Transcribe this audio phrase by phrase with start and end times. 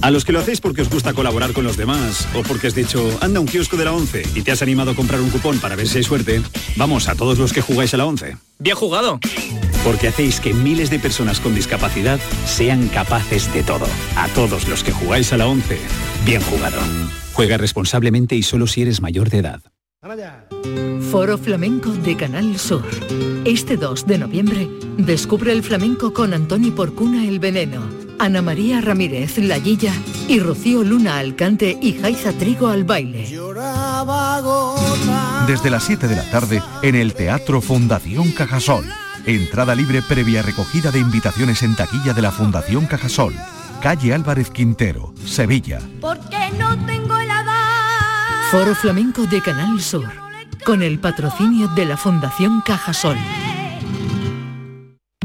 [0.00, 2.74] A los que lo hacéis porque os gusta colaborar con los demás o porque has
[2.74, 5.58] dicho, anda un kiosco de la 11 y te has animado a comprar un cupón
[5.58, 6.40] para ver si hay suerte,
[6.76, 8.36] vamos a todos los que jugáis a la 11.
[8.60, 9.18] Bien jugado.
[9.84, 13.86] Porque hacéis que miles de personas con discapacidad sean capaces de todo.
[14.16, 15.78] A todos los que jugáis a la 11,
[16.24, 16.78] bien jugado.
[17.32, 19.62] Juega responsablemente y solo si eres mayor de edad.
[21.10, 22.84] Foro Flamenco de Canal Sur.
[23.44, 28.07] Este 2 de noviembre, descubre el flamenco con Antoni Porcuna El Veneno.
[28.18, 29.92] Ana María Ramírez La Guilla
[30.26, 33.28] y Rocío Luna Alcante y Jaiza Trigo al baile.
[35.46, 38.84] Desde las 7 de la tarde en el Teatro Fundación Cajasol.
[39.26, 43.34] Entrada libre previa recogida de invitaciones en taquilla de la Fundación Cajasol.
[43.82, 45.78] Calle Álvarez Quintero, Sevilla.
[46.00, 47.28] Porque no tengo el
[48.50, 50.10] Foro Flamenco de Canal Sur.
[50.64, 53.18] Con el patrocinio de la Fundación Cajasol.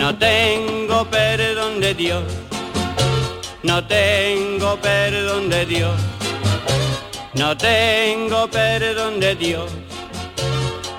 [0.00, 2.24] no tengo perdón de Dios,
[3.62, 6.00] no tengo perdón de Dios,
[7.34, 9.70] no tengo perdón de Dios.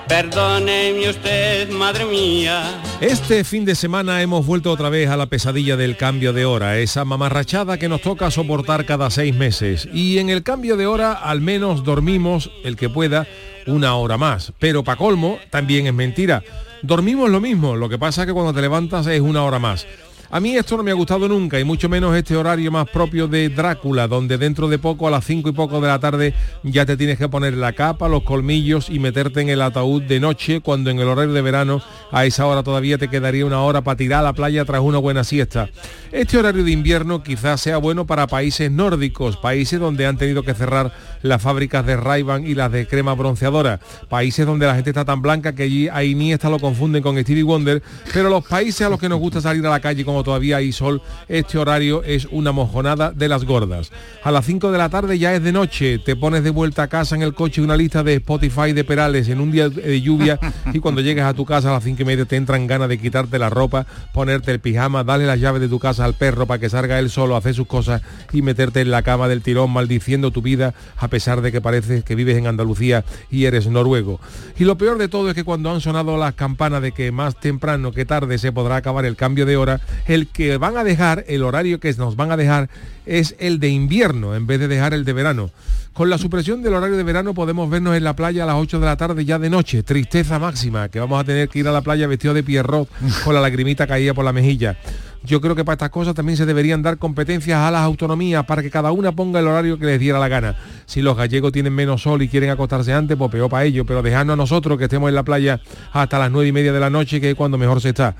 [0.06, 2.80] Perdóneme usted, madre mía.
[3.00, 6.78] Este fin de semana hemos vuelto otra vez a la pesadilla del cambio de hora,
[6.78, 9.88] esa mamarrachada que nos toca soportar cada seis meses.
[9.92, 13.26] Y en el cambio de hora al menos dormimos, el que pueda,
[13.66, 14.52] una hora más.
[14.58, 16.44] Pero para colmo, también es mentira
[16.82, 19.86] Dormimos lo mismo, lo que pasa es que cuando te levantas es una hora más.
[20.32, 23.28] A mí esto no me ha gustado nunca y mucho menos este horario más propio
[23.28, 26.32] de Drácula, donde dentro de poco, a las 5 y poco de la tarde,
[26.62, 30.20] ya te tienes que poner la capa, los colmillos y meterte en el ataúd de
[30.20, 33.82] noche, cuando en el horario de verano a esa hora todavía te quedaría una hora
[33.82, 35.68] para tirar a la playa tras una buena siesta.
[36.12, 40.54] Este horario de invierno quizás sea bueno para países nórdicos, países donde han tenido que
[40.54, 45.04] cerrar las fábricas de ray y las de crema bronceadora, países donde la gente está
[45.04, 48.90] tan blanca que allí a Iniesta lo confunden con Stevie Wonder, pero los países a
[48.90, 52.26] los que nos gusta salir a la calle como todavía hay sol, este horario es
[52.30, 53.90] una mojonada de las gordas.
[54.22, 56.88] A las 5 de la tarde ya es de noche, te pones de vuelta a
[56.88, 60.38] casa en el coche una lista de Spotify de Perales en un día de lluvia
[60.72, 62.98] y cuando llegues a tu casa a las 5 y media te entran ganas de
[62.98, 66.60] quitarte la ropa, ponerte el pijama, darle las llaves de tu casa al perro para
[66.60, 70.30] que salga él solo, hacer sus cosas y meterte en la cama del tirón maldiciendo
[70.30, 70.74] tu vida
[71.12, 74.18] pesar de que parece que vives en Andalucía y eres noruego.
[74.58, 77.38] Y lo peor de todo es que cuando han sonado las campanas de que más
[77.38, 81.26] temprano que tarde se podrá acabar el cambio de hora, el que van a dejar,
[81.28, 82.70] el horario que nos van a dejar
[83.04, 85.50] es el de invierno en vez de dejar el de verano.
[85.92, 88.80] Con la supresión del horario de verano podemos vernos en la playa a las 8
[88.80, 89.82] de la tarde ya de noche.
[89.82, 92.88] Tristeza máxima, que vamos a tener que ir a la playa vestido de pierrot
[93.22, 94.78] con la lagrimita caída por la mejilla.
[95.24, 98.60] Yo creo que para estas cosas también se deberían dar competencias a las autonomías para
[98.60, 100.56] que cada una ponga el horario que les diera la gana.
[100.84, 104.02] Si los gallegos tienen menos sol y quieren acostarse antes, pues peor para ellos, pero
[104.02, 105.60] dejarnos a nosotros que estemos en la playa
[105.92, 108.16] hasta las nueve y media de la noche, que es cuando mejor se está.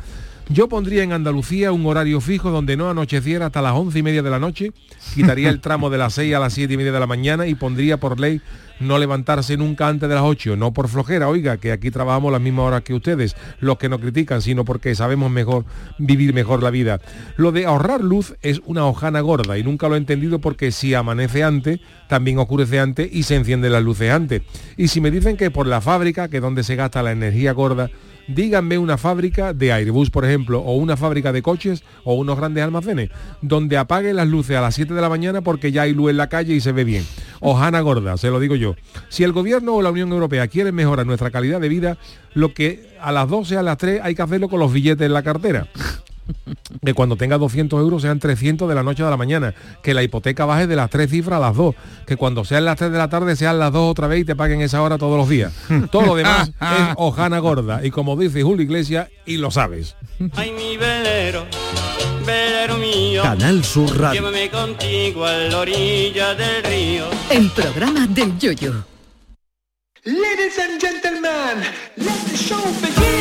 [0.49, 4.23] Yo pondría en Andalucía un horario fijo donde no anocheciera hasta las once y media
[4.23, 4.73] de la noche,
[5.15, 7.55] quitaría el tramo de las 6 a las siete y media de la mañana y
[7.55, 8.41] pondría por ley
[8.81, 12.41] no levantarse nunca antes de las 8, no por flojera, oiga, que aquí trabajamos las
[12.41, 15.65] mismas horas que ustedes, los que nos critican, sino porque sabemos mejor
[15.99, 17.01] vivir mejor la vida.
[17.37, 20.95] Lo de ahorrar luz es una hojana gorda y nunca lo he entendido porque si
[20.95, 24.43] amanece antes, también oscurece antes y se encienden las luces antes.
[24.77, 27.53] Y si me dicen que por la fábrica, que es donde se gasta la energía
[27.53, 27.91] gorda,
[28.29, 32.65] díganme una fábrica de Airbus, por ejemplo, o una fábrica de coches o unos grandes
[32.65, 33.11] almacenes,
[33.41, 36.17] donde apaguen las luces a las 7 de la mañana porque ya hay luz en
[36.17, 37.05] la calle y se ve bien.
[37.41, 38.77] Ojana gorda, se lo digo yo.
[39.09, 41.99] Si el gobierno o la Unión Europea quieren mejorar nuestra calidad de vida,
[42.35, 45.13] lo que a las 12, a las 3 hay que hacerlo con los billetes en
[45.13, 45.67] la cartera
[46.85, 50.03] que cuando tenga 200 euros sean 300 de la noche a la mañana, que la
[50.03, 51.75] hipoteca baje de las tres cifras a las dos,
[52.07, 54.37] que cuando sean las 3 de la tarde sean las dos otra vez y te
[54.37, 55.53] paguen esa hora todos los días.
[55.91, 59.97] Todo lo demás es hojana gorda y como dice Julio Iglesias, y lo sabes.
[60.35, 61.47] Ay, mi velero,
[62.27, 63.23] velero mío.
[63.23, 64.21] Canal Sur Radio.
[64.21, 67.07] Llévame contigo a la orilla del río.
[67.31, 68.85] El programa del yoyo.
[70.05, 71.65] Ladies and gentlemen,
[71.97, 73.12] let the show begin.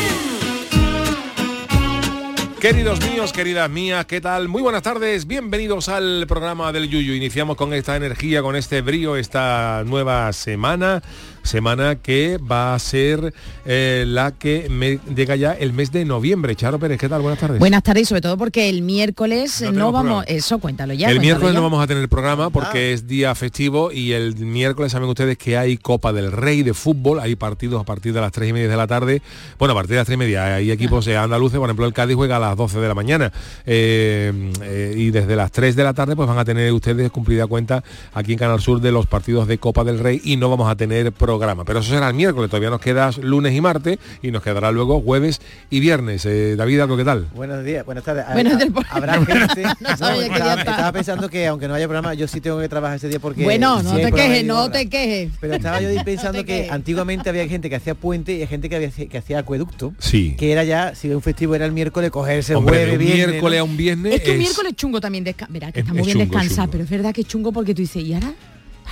[2.62, 4.46] Queridos míos, queridas mías, ¿qué tal?
[4.46, 7.12] Muy buenas tardes, bienvenidos al programa del Yuyu.
[7.12, 11.02] Iniciamos con esta energía, con este brío, esta nueva semana,
[11.42, 13.32] semana que va a ser
[13.64, 16.54] eh, la que me llega ya el mes de noviembre.
[16.56, 17.22] Charo Pérez, ¿qué tal?
[17.22, 17.58] Buenas tardes.
[17.58, 20.24] Buenas tardes y sobre todo porque el miércoles No vamos, programa.
[20.24, 21.08] eso cuéntalo ya.
[21.08, 21.58] el cuéntalo miércoles ya.
[21.58, 25.56] no vamos a tener programa porque es día festivo y el miércoles saben ustedes que
[25.56, 28.68] hay Copa del Rey de fútbol, hay partidos a partir de las tres y media
[28.68, 29.22] de la tarde.
[29.58, 31.92] Bueno, a partir de las tres y media hay equipos eh, andaluces, por ejemplo el
[31.92, 33.32] Cádiz juega a las 12 de la mañana
[33.66, 37.46] eh, eh, y desde las 3 de la tarde pues van a tener ustedes cumplida
[37.46, 37.82] cuenta
[38.14, 40.76] aquí en Canal Sur de los partidos de Copa del Rey y no vamos a
[40.76, 41.31] tener programa.
[41.64, 45.00] Pero eso será el miércoles, todavía nos queda lunes y martes y nos quedará luego
[45.00, 45.40] jueves
[45.70, 46.24] y viernes.
[46.26, 47.28] Eh, David, ¿algo qué tal?
[47.34, 48.24] Buenos días, buenas tardes.
[48.26, 48.70] A- Buenos a- días.
[48.90, 49.62] Habrá gente.
[49.80, 52.68] No sabía que ya estaba, pensando que aunque no haya programa, yo sí tengo que
[52.68, 53.42] trabajar ese día porque.
[53.44, 55.30] Bueno, no te programa quejes, no te quejes.
[55.40, 56.72] Pero estaba yo pensando que quejes.
[56.72, 59.92] antiguamente había gente que hacía puente y hay gente que, había, que hacía acueducto.
[59.98, 60.34] Sí.
[60.38, 63.26] Que era ya, si un festivo era el miércoles, cogerse Hombre, jueves, un viernes.
[63.28, 63.62] miércoles ¿no?
[63.62, 65.52] a un viernes Es que un es- miércoles chungo también descansa.
[65.52, 66.70] Verá que Es- está muy es bien chungo, descansar, chungo.
[66.72, 68.32] pero es verdad que es chungo porque tú dices, y ahora,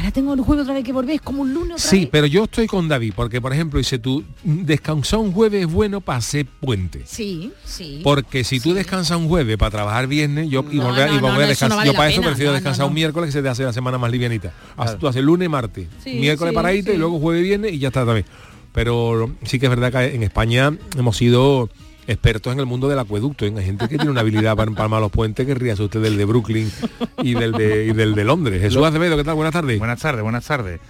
[0.01, 2.09] ahora tengo el jueves otra vez que volver, es como un lunes otra Sí, vez.
[2.11, 6.01] pero yo estoy con David, porque por ejemplo, dice tú, descansar un jueves es bueno
[6.01, 7.03] para hacer puente.
[7.07, 8.01] Sí, sí.
[8.03, 11.19] Porque si tú descansas un jueves para trabajar viernes, yo y No, volver, no, y
[11.21, 12.31] volver no, a descansar, vale yo para eso pena.
[12.33, 14.53] prefiero descansar un miércoles que se te hace la semana más livianita.
[14.77, 14.99] Claro.
[14.99, 16.99] Tú haces lunes, martes, Sí, miércoles sí, paradito y sí.
[16.99, 18.27] luego jueves, viernes y ya está también.
[18.73, 21.69] Pero sí que es verdad que en España hemos sido
[22.07, 23.45] expertos en el mundo del acueducto.
[23.45, 23.53] ¿eh?
[23.57, 26.25] Hay gente que tiene una habilidad para empalmar los puentes que ríase usted del de
[26.25, 26.71] Brooklyn
[27.23, 28.61] y del de, y del de Londres.
[28.61, 29.35] Jesús Acevedo, ¿qué tal?
[29.35, 29.79] Buenas tardes.
[29.79, 30.81] Buenas tardes, buenas tardes.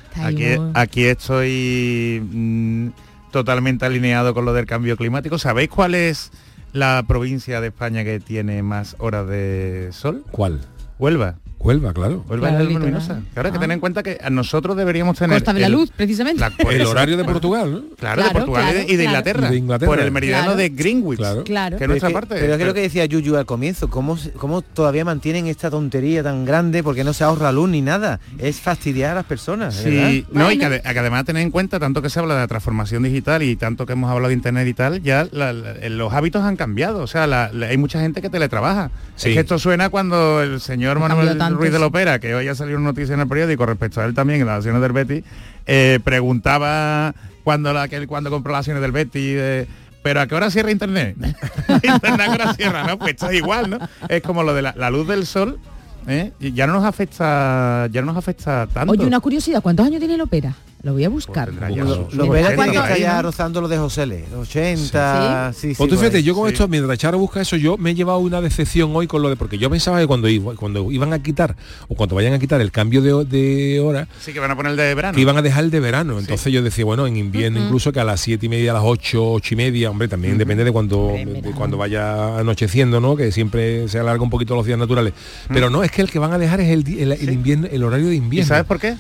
[0.75, 2.89] Aquí estoy mm,
[3.31, 5.39] totalmente alineado con lo del cambio climático.
[5.39, 6.31] ¿Sabéis cuál es
[6.73, 10.25] la provincia de España que tiene más horas de sol?
[10.31, 10.61] ¿Cuál?
[10.99, 11.37] Huelva.
[11.71, 12.25] Huelva, claro.
[12.29, 13.21] Huelva Claro, es la luminosa.
[13.33, 13.61] Claro, hay que Ah.
[13.61, 15.37] tener en cuenta que a nosotros deberíamos tener...
[15.37, 16.41] Costa de la el- Luz, precisamente.
[16.41, 17.83] la- El horario de Portugal, ¿no?
[17.97, 19.09] Claro, de Portugal y de- claro, y de claro.
[19.11, 19.47] Inglaterra.
[19.47, 19.91] Y de Inglaterra.
[19.91, 20.57] Por el meridiano Claro.
[20.59, 21.19] de Greenwich.
[21.19, 21.45] Claro.
[21.45, 21.77] Claro.
[21.79, 22.35] Que es nuestra parte.
[22.41, 26.23] pero es que lo que decía Yuyu al comienzo, ¿cómo, cómo todavía mantienen esta tontería
[26.25, 28.19] tan grande porque no se ahorra luz ni nada.
[28.39, 30.09] Es fastidiar a las personas, ¿verdad?
[30.11, 30.77] Sí, no, y que, Bueno.
[30.83, 33.55] ade- que además tener en cuenta tanto que se habla de la transformación digital y
[33.57, 37.03] tanto que hemos hablado de internet y tal, ya la- la- los hábitos han cambiado.
[37.03, 38.91] O sea, la- la- hay mucha gente que teletrabaja.
[39.17, 39.29] Sí.
[39.29, 41.29] Es que esto suena cuando el señor Manuel
[41.61, 41.83] Ruiz de sí.
[41.85, 44.47] Lopera, que hoy ha salido una noticia en el periódico respecto a él también en
[44.47, 45.23] las acciones del Betty,
[45.67, 47.15] eh, preguntaba
[47.45, 49.33] cuando la que él cuando compró las acciones del Betty.
[49.35, 49.69] de,
[50.03, 51.17] pero a qué hora cierra internet?
[51.83, 52.99] internet a qué hora cierra, ¿no?
[52.99, 53.79] Pues esto es igual, ¿no?
[54.09, 55.59] Es como lo de la, la luz del sol,
[56.07, 56.33] ¿eh?
[56.41, 58.93] Y ya no nos afecta, ya no nos afecta tanto.
[58.93, 60.55] Oye, una curiosidad, ¿cuántos años tiene el ópera?
[60.83, 61.51] Lo voy a buscar.
[61.53, 64.25] Pues Lo- Lo Mira, verá 80 tiene que ahí, ya rozando lo de Josele.
[64.39, 65.75] 80, sí, sí.
[65.77, 66.55] Pues tú fíjate, yo con Sí.
[66.55, 69.37] esto, mientras Charo busca eso, yo me he llevado una decepción hoy con lo de,
[69.37, 71.55] porque yo pensaba que cuando, iba- cuando iban a quitar,
[71.89, 74.71] o cuando vayan a quitar el cambio de, de hora, Sí, que van a poner
[74.73, 75.15] el de verano.
[75.15, 76.19] que iban a dejar el de verano.
[76.19, 78.83] Entonces yo decía, bueno, en invierno incluso que a las siete y media, a las
[78.85, 83.17] ocho, ocho y media, hombre, también depende de cuando, Hombre, de cuando vaya anocheciendo, ¿no?
[83.17, 85.13] Que siempre se alarga un poquito los días naturales.
[85.49, 87.31] Pero no, es que el que van a dejar es el, el, el Sí.
[87.33, 88.49] invierno, el horario de ¿Y invierno.
[88.49, 88.95] sabes por qué?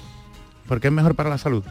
[0.70, 1.64] Porque es mejor para la salud.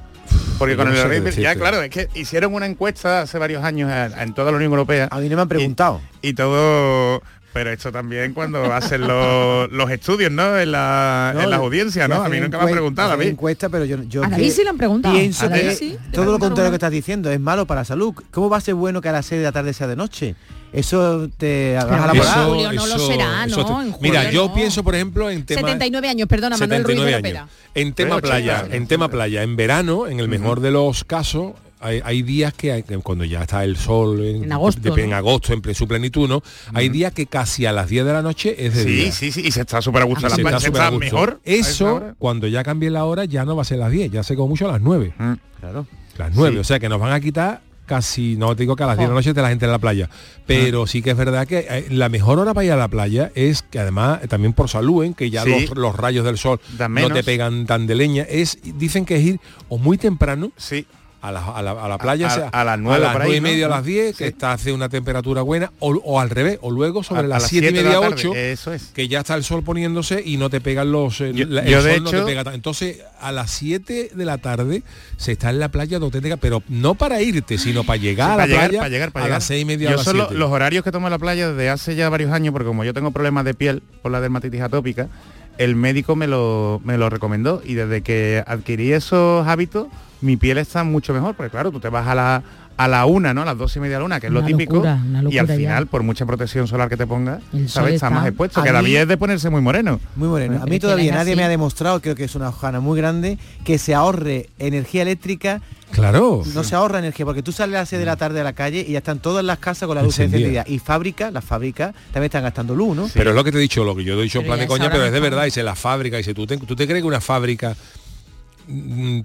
[0.58, 3.90] Porque con no el qué ya claro, es que hicieron una encuesta hace varios años
[3.90, 6.02] a- en toda la Unión Europea A mí no me han preguntado.
[6.22, 7.22] y todo
[7.60, 10.58] pero esto también cuando hacen los, los estudios, ¿no?
[10.58, 12.24] En, la, No, en las audiencias, ¿no?
[12.24, 13.26] A mí nunca me han preguntado, a mí.
[13.26, 15.14] encuesta, pero yo, yo A sí le han preguntado.
[15.14, 17.82] pienso A David que sí, le todo lo contrario que estás diciendo es malo para
[17.82, 18.14] la salud.
[18.32, 20.36] ¿Cómo va a ser bueno que a las 6 de la tarde sea de noche?
[20.72, 22.46] Eso te baja la moral.
[22.48, 23.92] Julio no lo será, eso ¿no?
[23.98, 24.54] te- Mira, yo no.
[24.54, 25.60] pienso, por ejemplo, en tema...
[25.60, 27.42] 79 años, perdona, Manuel Ruiz de 79 Lopera.
[27.42, 27.52] años.
[27.76, 29.18] En tema 80 playa, años, en tema 80.
[29.18, 32.98] playa, en verano, en el mejor de los casos, hay, hay días que, hay- que
[33.00, 35.16] cuando ya está el sol en, En agosto, de- en ¿no?
[35.16, 36.42] agosto, en ple- su plenitud, ¿no?
[36.74, 39.12] Hay días que casi a las 10 de la noche es de Sí, día.
[39.12, 41.40] sí, sí, y se está súper a gusto en la Se está se mejor.
[41.44, 44.36] Eso, cuando ya cambie la hora, ya no va a ser las 10, ya sé
[44.36, 45.14] como mucho a las 9.
[45.18, 45.34] Mm.
[45.60, 45.88] Claro.
[46.18, 46.60] Las 9, Sí.
[46.60, 49.08] o sea que nos van a quitar casi, no te digo que a las 10
[49.10, 50.10] de la noche esté la gente en la playa,
[50.46, 53.32] pero sí que es verdad que eh, la mejor hora para ir a la playa
[53.34, 55.50] es que además eh, también por salud, en que ya Sí.
[55.68, 59.24] los, los rayos del sol no te pegan tan de leña, es dicen que es
[59.24, 60.86] ir o muy temprano Sí.
[61.22, 63.42] A la, a la- a la playa A- sea, a las nueve ahí, y ¿no?
[63.50, 64.30] media, a las 10, que Sí.
[64.30, 67.68] está hace una temperatura buena, o, o al revés, o luego sobre las las 7
[67.68, 68.84] y siete la media, tarde, 8, eso es.
[68.94, 71.20] que ya está el sol poniéndose y no te pegan los...
[71.22, 74.26] el- Yo- la- el yo, sol de no te pega Entonces, a las 7 de
[74.26, 74.84] la tarde
[75.18, 78.38] se está en la playa auténtica, pero no para irte, sino para llegar Sí, a
[78.38, 79.38] la para llegar, playa para llegar, para a llegar.
[79.40, 80.40] las 6 y media Yo a las son lo- 7.
[80.40, 83.12] los horarios que tomo la playa desde hace ya varios años, porque como yo tengo
[83.12, 85.10] problemas de piel por la dermatitis atópica,
[85.58, 89.88] el médico me lo, me lo recomendó y desde que adquirí esos hábitos,
[90.22, 92.44] mi piel está mucho mejor, porque claro, tú te vas a la
[92.78, 93.42] a la una, ¿no?
[93.42, 94.76] A las dos y media de la una, que es lo típico.
[94.76, 95.56] locura, una y al ya.
[95.58, 97.96] final, por mucha protección solar que te pongas, ¿sabes?
[97.96, 98.62] Está está- más expuesto.
[98.62, 100.00] A Que vida es de ponerse muy moreno.
[100.16, 100.64] Muy moreno.
[100.64, 101.38] A mí todavía nadie así.
[101.38, 105.62] me ha demostrado, creo que es una hojana muy grande, que se ahorre energía eléctrica.
[105.92, 106.42] Claro.
[106.54, 108.54] No se ahorra energía, porque tú sales a las 6 de la tarde a la
[108.54, 110.62] calle y ya están todas las casas con la luz Encendida.
[110.62, 110.66] encendida.
[110.74, 113.10] Y fábricas, las fábricas también están gastando luz, ¿no?
[113.14, 114.68] Pero es lo que te he dicho, lo que yo he dicho en plan de
[114.68, 117.08] coña, pero es de verdad, dice la fábrica, dice, ¿tú te, ¿tú te crees que
[117.08, 117.76] una fábrica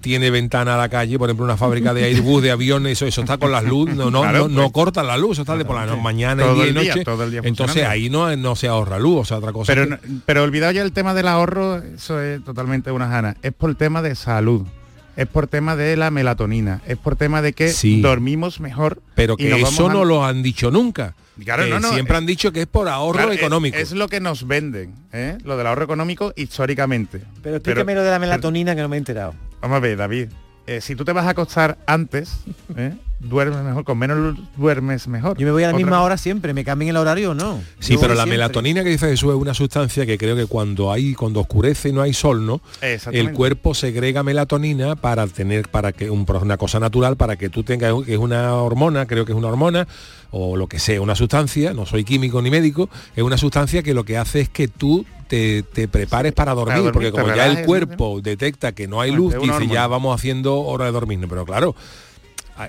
[0.01, 3.21] tiene ventana a la calle, por ejemplo una fábrica de Airbus, de aviones, eso, eso
[3.21, 4.71] está con las luces, no, no, Claro, no, no pues.
[4.73, 6.73] cortan la luz, eso está de por la no- mañana y Todo día y el
[6.75, 7.03] día, noche.
[7.05, 9.71] todo el día Entonces ahí no, no se ahorra luz, o sea, otra cosa.
[9.73, 13.35] Pero, que- no- pero olvidado ya el tema del ahorro, eso es totalmente una jana.
[13.43, 14.63] Es por tema de salud.
[15.15, 16.81] Es por tema de la melatonina.
[16.87, 18.01] Es por tema de que Sí.
[18.01, 19.01] dormimos mejor.
[19.15, 21.15] pero que eso a- no lo han dicho nunca.
[21.43, 23.77] Claro, Que no, no, siempre es- han dicho que es por ahorro Claro, es- económico.
[23.77, 25.37] Es, lo que nos venden, ¿eh?
[25.43, 27.21] lo del ahorro económico históricamente.
[27.43, 29.33] Pero explícame lo de la melatonina que no me he enterado.
[29.61, 30.29] Vamos a ver, David.
[30.67, 32.31] eh, si tú te vas a acostar antes,
[32.77, 32.93] ¿eh?
[33.19, 35.37] Duermes mejor, con menos luz duermes mejor.
[35.37, 37.61] Yo me voy a la Otra misma hora siempre, me cambien el horario o no.
[37.79, 38.37] Sí, Yo pero la siempre.
[38.37, 41.93] melatonina que dice Jesús es una sustancia que creo que cuando hay, cuando oscurece y
[41.93, 42.61] no hay sol, ¿no?
[43.11, 47.63] El cuerpo segrega melatonina para tener, para que un- una cosa natural, para que tú
[47.63, 49.87] tengas, que es una hormona, creo que es una hormona,
[50.31, 53.93] o lo que sea, una sustancia, no soy químico ni médico, es una sustancia que
[53.93, 57.33] lo que hace es que tú te, te prepares para dormir, dormir, porque como ya
[57.33, 60.91] relajes, el cuerpo detecta que no hay Ah, luz, dice ya vamos haciendo hora de
[60.91, 61.75] dormir, pero claro.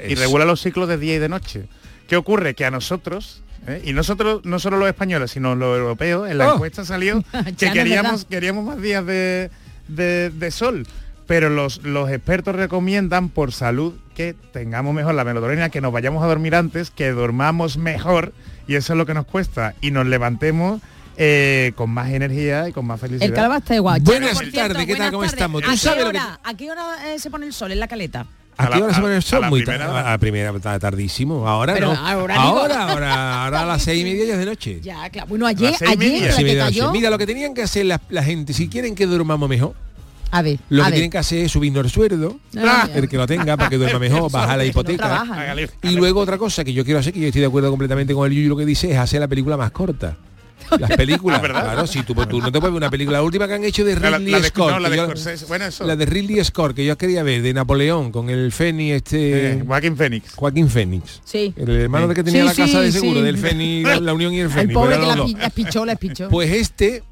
[0.08, 1.66] Y es- regula los ciclos de día y de noche.
[2.08, 2.54] ¿Qué ocurre?
[2.54, 3.82] Que a nosotros, ¿eh?
[3.84, 6.54] y nosotros, no solo los españoles, sino los europeos, en la Oh.
[6.54, 7.22] encuesta salió
[7.58, 9.50] que queríamos, queríamos más días de,
[9.88, 10.86] de- de sol.
[11.26, 16.22] Pero los, los expertos recomiendan por salud que tengamos mejor la melatonina, que nos vayamos
[16.22, 18.32] a dormir antes, que dormamos mejor,
[18.68, 20.80] y eso es lo que nos cuesta, y nos levantemos
[21.16, 23.28] eh, con más energía y con más felicidad.
[23.28, 24.00] El calva está igual.
[24.02, 25.10] Buenas tardes, ¿qué tal?
[25.10, 25.32] ¿Cómo tardes.
[25.32, 25.62] estamos?
[25.62, 27.72] ¿Tú ¿A qué sabes lo que hora, ¿A qué hora eh, se pone el sol
[27.72, 28.26] en la caleta?
[28.58, 29.44] ¿A qué hora se pone el sol?
[29.50, 30.00] Muy primera ta- hora.
[30.08, 31.46] a la primera, ta- tardísimo.
[31.46, 32.06] Ahora Pero no.
[32.08, 34.80] ahora ahora, ahora, ahora a las seis y media ya es de noche.
[34.82, 35.28] Ya, claro.
[35.28, 36.28] Bueno, ayer, ayer media.
[36.30, 36.92] la que cayó.
[36.92, 39.74] Mira, lo que tenían que hacer la, la gente, si quieren que durmamos mejor,
[40.30, 40.94] A ver, lo a que ver.
[40.94, 43.98] tienen que hacer es subirnos el sueldo, Ah, el que lo tenga para que duerma
[44.08, 45.24] mejor, bajar la no hipoteca.
[45.82, 48.26] Y luego otra cosa que yo quiero hacer, que yo estoy de acuerdo completamente con
[48.26, 50.16] el Yuyu, lo que dice es hacer la película más corta.
[50.78, 51.62] Las películas, Ah, ¿verdad?
[51.64, 53.84] claro, si tú, tú no te puedes ver una película, la última que han hecho
[53.84, 55.44] de La- la- Ridley la de- Scott, no, la que de yo- Scorsese.
[55.46, 55.84] Bueno, eso.
[55.86, 59.52] la de Ridley Scott, que yo quería ver, de Napoleón, con el Feni este...
[59.52, 60.34] Eh, Joaquín Phoenix.
[60.34, 61.20] Joaquín Fénix.
[61.24, 61.52] Sí.
[61.56, 62.08] El hermano Sí.
[62.10, 63.26] de que tenía Sí, la casa sí, de seguro, sí.
[63.26, 64.74] del Fénix, la, la Unión y el El Fénix.
[64.74, 66.28] pobre pues que la pichó, la pichó.
[66.28, 67.02] Pues este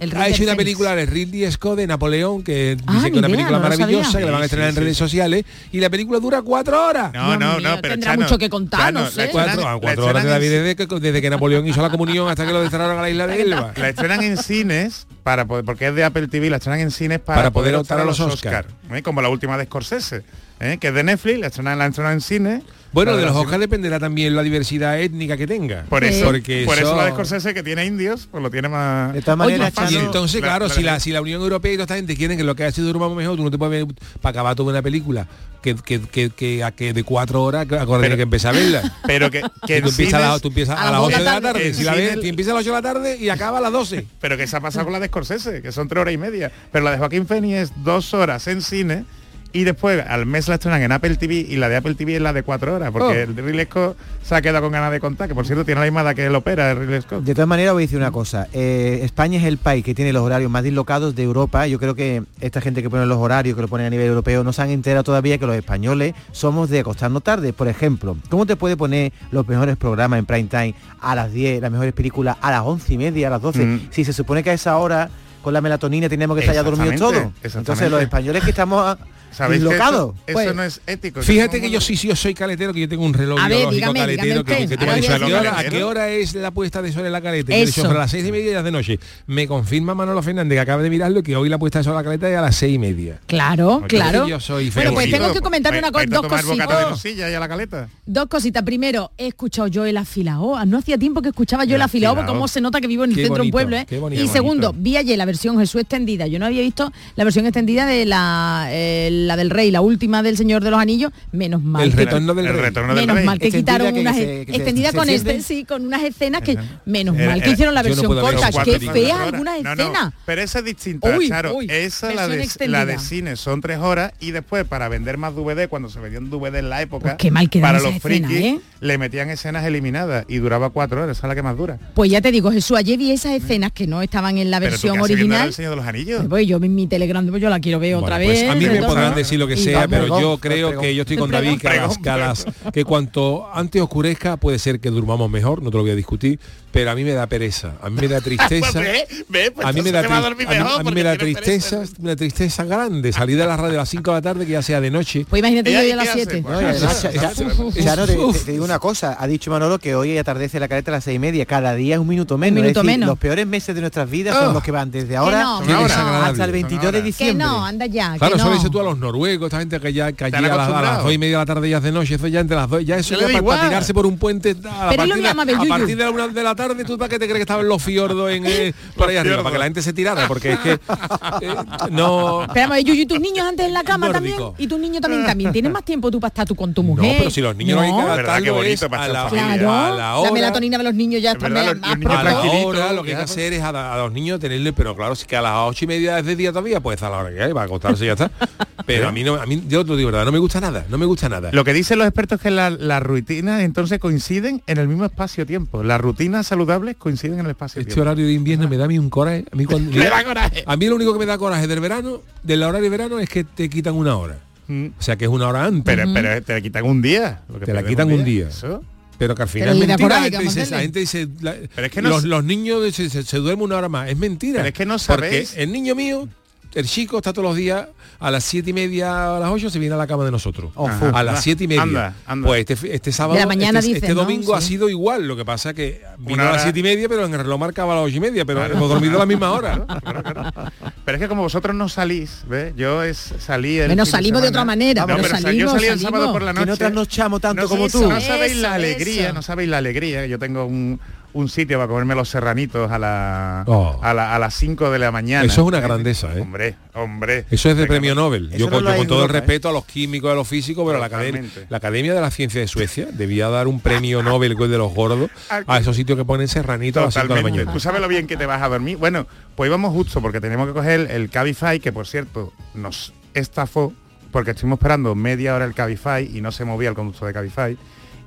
[0.00, 3.18] El ha hecho una película de Ridley Scott de Napoleón, que Ah, dice que es
[3.18, 5.80] una idea, película no maravillosa, que la van a Sí, estrenar en redes sociales, y
[5.80, 7.12] la película dura cuatro horas.
[7.12, 9.28] No, no, no, pero tendrá Chano, mucho que contar, Chano, no sé.
[9.30, 12.28] Cuatro, la cuatro horas de la vida desde que, desde que Napoleón hizo la comunión
[12.28, 13.72] hasta que lo desterraron a la isla de Elba.
[13.76, 17.18] La estrenan en cines para poder, porque es de Apple TV, la estrenan en cines
[17.20, 19.02] para, Para poder optar a los Oscar, ¿eh?
[19.02, 20.22] como la última de Scorsese,
[20.60, 20.78] ¿eh?
[20.80, 22.62] que es de Netflix, la estrenan, la estrenan en cines.
[22.92, 25.84] Bueno, de los Oscars dependerá también la diversidad étnica que tenga.
[25.88, 28.68] Por eso, Porque por eso eso- la de Scorsese que tiene indios, pues lo tiene
[28.68, 29.12] más.
[29.14, 31.40] De todas Oye, maneras, más Y entonces, La- claro, la- si, la, si la Unión
[31.40, 33.50] Europea y toda esta gente quieren que lo que ha sido durmamos mejor, tú no
[33.52, 35.28] te puedes ver para acabar toda una película
[35.60, 38.96] que, que, que, que, a que de cuatro horas, tienes que empezar a verla.
[39.06, 41.24] Pero que, que tú empiezas, a, tú empiezas a a, las las dos 8 de
[41.24, 41.74] la tarde.
[41.74, 43.72] Si la ves, que empieza a las 8 de la tarde y acaba a las
[43.72, 44.06] 12.
[44.20, 46.50] Pero que se ha pasado con la de Scorsese, que son tres horas y media.
[46.72, 49.04] Pero la de Joaquín Phoenix es dos horas en cine
[49.52, 52.22] y después al mes la estrenan en Apple TV y la de Apple TV es
[52.22, 53.12] la de cuatro horas, porque Oh.
[53.12, 55.86] el Ridley Scott se ha quedado con ganas de contar, que por cierto tiene la
[55.86, 57.24] misma edad que el opera, el Ridley Scott.
[57.24, 58.46] De todas maneras voy a decir una cosa.
[58.52, 61.66] Eh, España es el país que tiene los horarios más dislocados de Europa.
[61.66, 64.44] Yo creo que esta gente que pone los horarios, que lo ponen a nivel europeo,
[64.44, 67.52] no se han enterado todavía que los españoles somos de acostarnos tarde.
[67.52, 71.60] Por ejemplo, ¿cómo te puede poner los mejores programas en prime time a las 10,
[71.62, 73.64] las mejores películas a las 11 y media, a las 12?
[73.64, 73.80] Mm.
[73.90, 75.10] Si se supone que a esa hora
[75.42, 77.32] con la melatonina tenemos que estar ya dormidos todos.
[77.42, 78.96] Entonces los españoles que estamos
[79.32, 81.22] ¿Sabéis que eso, Pues, eso no es ético?
[81.22, 83.58] Fíjate que yo sí, sí, yo soy caletero, que yo tengo un reloj A ver,
[83.58, 84.68] biológico dígame, caletero dígame que, usted.
[84.68, 85.66] que tú me has Ahora dicho, ¿a a qué, hora, decir.
[85.66, 87.56] ¿a qué hora es la puesta de sol en la caleta?
[87.56, 87.82] Y yo Eso.
[87.82, 88.98] sobre las seis y media de la noche.
[89.26, 91.96] Me confirma Manolo Fernández, que acaba de mirarlo, que hoy la puesta de sol en
[91.98, 93.20] la caleta es a las seis y media.
[93.26, 94.26] Claro, Porque claro.
[94.28, 97.34] yo soy Bueno, pues tengo que comentar una cosa, dos de cositas.
[97.34, 97.88] a la caleta.
[98.06, 98.62] Dos cositas.
[98.62, 100.64] Primero, he escuchado yo el afilao.
[100.66, 103.10] No hacía tiempo que escuchaba yo el El afilao, cómo se nota que vivo en
[103.10, 103.76] el Qué centro de un pueblo.
[103.76, 103.86] ¿eh?
[103.88, 104.22] qué bonito.
[104.22, 106.26] y segundo, vi ayer la versión Jesús extendida.
[106.26, 110.22] Yo no había visto la versión extendida de la, eh, la del rey, la última
[110.22, 111.82] del Señor de los Anillos, menos mal.
[111.84, 112.62] El que- retorno del El rey.
[112.62, 113.24] retorno del menos rey.
[113.26, 115.86] mal que Extendida quitaron que unas se- e- que extendida se con este sí con
[115.86, 118.50] unas escenas que menos Era- mal que era- hicieron la no versión ver corta
[118.92, 119.26] feas horas.
[119.32, 121.54] algunas No, no, escenas pero esa es distinta, Uy, Charo.
[121.56, 122.78] uy, esa, la de, extendida.
[122.78, 126.30] la de cine, son tres horas y después para vender más DVD, cuando se vendían
[126.30, 128.60] DVD en la época, Pues qué mal para los frikis, ¿eh?
[128.80, 131.78] le metían escenas eliminadas y duraba cuatro horas, esa es la que más dura.
[131.94, 135.00] pues ya te digo Jesús ayer vi esas escenas que no estaban en la versión
[135.00, 136.24] original El Señor de los Anillos.
[136.28, 138.64] pues yo en mi telegram pues yo la quiero ver otra pues vez a mí
[138.66, 141.30] me de todas podrán decir lo que sea, pero yo creo que yo estoy con
[141.30, 145.76] David que, a las- que, cuanto antes oscurezca puede ser que durmamos mejor, no te
[145.76, 146.38] lo voy a discutir,
[146.72, 148.80] pero a mí me da pereza, a mí me da tristeza.
[149.28, 153.36] Ve, pues a mí me da, a mí- me da tristeza, una tristeza grande salir
[153.36, 155.26] de la radio a las 5 de la tarde que ya sea de noche.
[155.28, 156.24] pues imagínate ¿Y yo a las qué hace?
[156.30, 157.36] 7 Pues, No, y además, Es- Cha- es-
[157.74, 160.94] Cha- Charo, te, digo una cosa, ha dicho Manolo que hoy atardece la caleta a
[160.94, 162.58] las seis y media, cada día es un minuto menos.
[162.58, 163.08] es minuto decir, menos.
[163.08, 166.92] Los peores meses de nuestras vidas son los que van desde ahora hasta el 22
[166.92, 167.46] de que diciembre.
[167.46, 168.50] no anda ya Claro, que eso no.
[168.50, 170.82] lo dices tú a los noruegos, esta gente que ya que allí a las, a
[170.82, 172.68] las dos y media de la tarde ya es de noche, eso ya entre las
[172.68, 175.96] dos, ya eso Ya para, tirarse por un puente a, Pero de- llama a partir
[175.96, 178.30] de la una de la tarde, tú para qué te crees que estaban los fiordos
[178.30, 180.72] en eh, por ahí arriba, para que la gente se tirara, porque es que
[181.42, 181.54] eh,
[181.90, 182.46] no
[182.78, 184.36] y Yuyu, ¿y tus niños antes en la cama también?
[184.58, 185.26] ¿Y tus niños también?
[185.26, 187.04] ¿También tienes más tiempo tú para estar tú con tu mujer?
[187.12, 188.52] No, pero si los niños no, hay que ¿Verdad?
[188.54, 189.28] bonito para a la.
[189.28, 190.32] Claro, a la la hora.
[190.32, 193.02] melatonina de los niños ya Es está verdad, más los- los a la hora lo
[193.02, 195.36] que hay que hacer es a, la- a los niños tenerle, pero claro, si que
[195.36, 197.52] a las ocho y media es de día todavía, pues a la hora que hay,
[197.52, 198.30] para acostarse y ya está.
[198.96, 200.84] Pero a mí no, a mí, yo te lo digo verdad, no me gusta nada,
[200.88, 201.50] no me gusta nada.
[201.52, 205.04] Lo que dicen los expertos es que la- las rutinas entonces coinciden en el mismo
[205.04, 205.82] espacio-tiempo.
[205.82, 208.00] Las rutinas saludables coinciden en el Este espacio-tiempo.
[208.02, 209.44] horario de invierno me da a mí un coraje.
[209.52, 210.64] A mí, cuando, Me da coraje.
[210.66, 213.28] a mí lo único que me da coraje del verano, del horario de verano, es
[213.28, 214.38] que te quitan una hora.
[214.68, 214.86] Mm.
[214.98, 215.82] O sea que es una hora antes.
[215.84, 217.42] Pero, pero te la quitan un día.
[217.52, 218.48] lo que Te la quitan un día.
[218.48, 218.82] Eso.
[219.18, 220.08] Pero que al final Pero es mentira.
[220.08, 220.82] coraje, La ¿qué gente dice, la hacerle?
[220.82, 223.76] gente dice, la- Pero es que no los, los niños se, se- se duermen una
[223.76, 224.08] hora más.
[224.08, 224.58] Es mentira.
[224.58, 225.54] Pero es que no Porque sabéis.
[225.58, 226.26] el niño mío,
[226.74, 229.78] el chico, está todos los días a las siete y media, a las ocho, se
[229.78, 230.70] viene a la cama de nosotros.
[230.74, 231.10] Oh, Ajá.
[231.10, 231.82] a las siete y media.
[231.82, 232.46] Anda, anda.
[232.48, 234.20] Pues este, este sábado, De la mañana este, dice, este ¿no?
[234.22, 235.26] domingo ha sido igual.
[235.26, 237.94] Lo que pasa que vino a las siete y media, pero en el reloj marcaba
[237.94, 239.84] a las ocho y media, pero hemos dormido a la misma hora.
[241.04, 242.72] Pero es que como vosotros no salís, ¿ves?
[242.76, 245.98] Yo es salí el Bueno, salimos de otra manera, No, pero pero, yo salí el
[245.98, 246.00] salimos.
[246.02, 246.70] sábado por la Que noche.
[246.70, 248.08] no trasnochamos tanto no como sabéis- tú.
[248.10, 249.32] No sabéis Eso, la alegría, eso.
[249.32, 250.26] no sabéis la alegría.
[250.26, 251.00] Yo tengo un,
[251.32, 253.98] un sitio para comerme los serranitos a, la, Oh.
[254.02, 255.44] a, la- a las 5 de la mañana.
[255.44, 256.40] Eso es una grandeza, ¿eh?
[256.40, 257.44] Hombre, hombre.
[257.50, 258.48] Eso es de premio Nobel.
[258.48, 259.32] Eso Yo, no con, yo todo el ¿eh?
[259.34, 262.60] respeto a los químicos, a los físicos, pero la academia, la Academia de la Ciencia
[262.60, 265.30] de Suecia debía dar un premio Nobel de los gordos
[265.66, 267.58] a esos sitios que ponen serranitos a las 5 de la Totalmente.
[267.58, 267.72] mañana.
[267.72, 268.96] Tú sabes lo bien que te vas a dormir.
[268.96, 273.92] Bueno, pues íbamos justo porque teníamos que coger el Cabify, que por cierto nos estafó,
[274.32, 277.76] porque estuvimos esperando media hora el Cabify y no se movía el conductor de Cabify.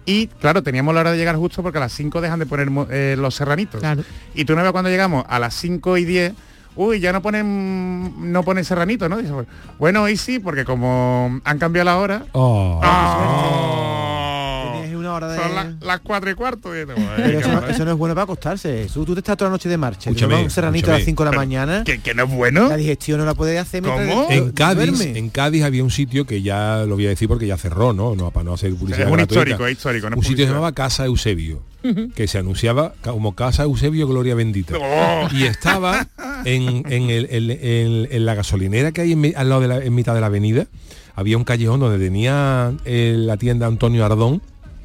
[0.06, 2.70] Y claro, teníamos la hora de llegar justo porque a las 5 dejan de poner
[2.90, 3.80] eh, los serranitos.
[3.80, 4.04] Claro.
[4.34, 6.34] Y tú no ves cuando llegamos a las 5 y 10,
[6.76, 9.18] uy, ya no ponen no ponen serranito, ¿no?
[9.18, 9.34] Dice,
[9.80, 12.26] bueno, hoy sí, porque como han cambiado la hora.
[12.34, 12.82] Oh.
[12.84, 14.03] ¡Ah!
[15.20, 15.38] Tenías una hora de...
[15.40, 16.76] Son la- las 4 y cuarto.
[16.76, 18.88] y digo, Pero eso, no- "Venga, eso no es bueno para acostarse.
[18.94, 20.10] Tú, tú te estás toda la noche de marcha.
[20.10, 21.06] Escúchame, un serranito a las escúchame.
[21.12, 21.84] 5 de la mañana.
[21.84, 22.70] ¿Que, que no es bueno?
[22.70, 24.28] La digestión no la puedes hacer ¿Cómo?
[24.30, 25.18] En Cádiz, duerme.
[25.18, 28.16] en Cádiz había un sitio que ya lo voy a decir porque ya cerró, ¿no?
[28.16, 29.08] No para no hacer publicidad.
[29.08, 29.34] Es un gratuita.
[29.42, 31.62] histórico, es histórico, no es un sitio que se llamaba Casa Eusebio,
[32.16, 34.76] que se anunciaba como Casa Eusebio Gloria Bendita.
[34.80, 35.28] Oh.
[35.34, 36.08] Y estaba
[36.46, 39.94] en, en el- en- en- en la gasolinera que hay al lado de la, en
[39.96, 40.68] mitad de la avenida.
[41.16, 44.42] Había un callejón donde tenía eh, la tienda Antonio Ardón,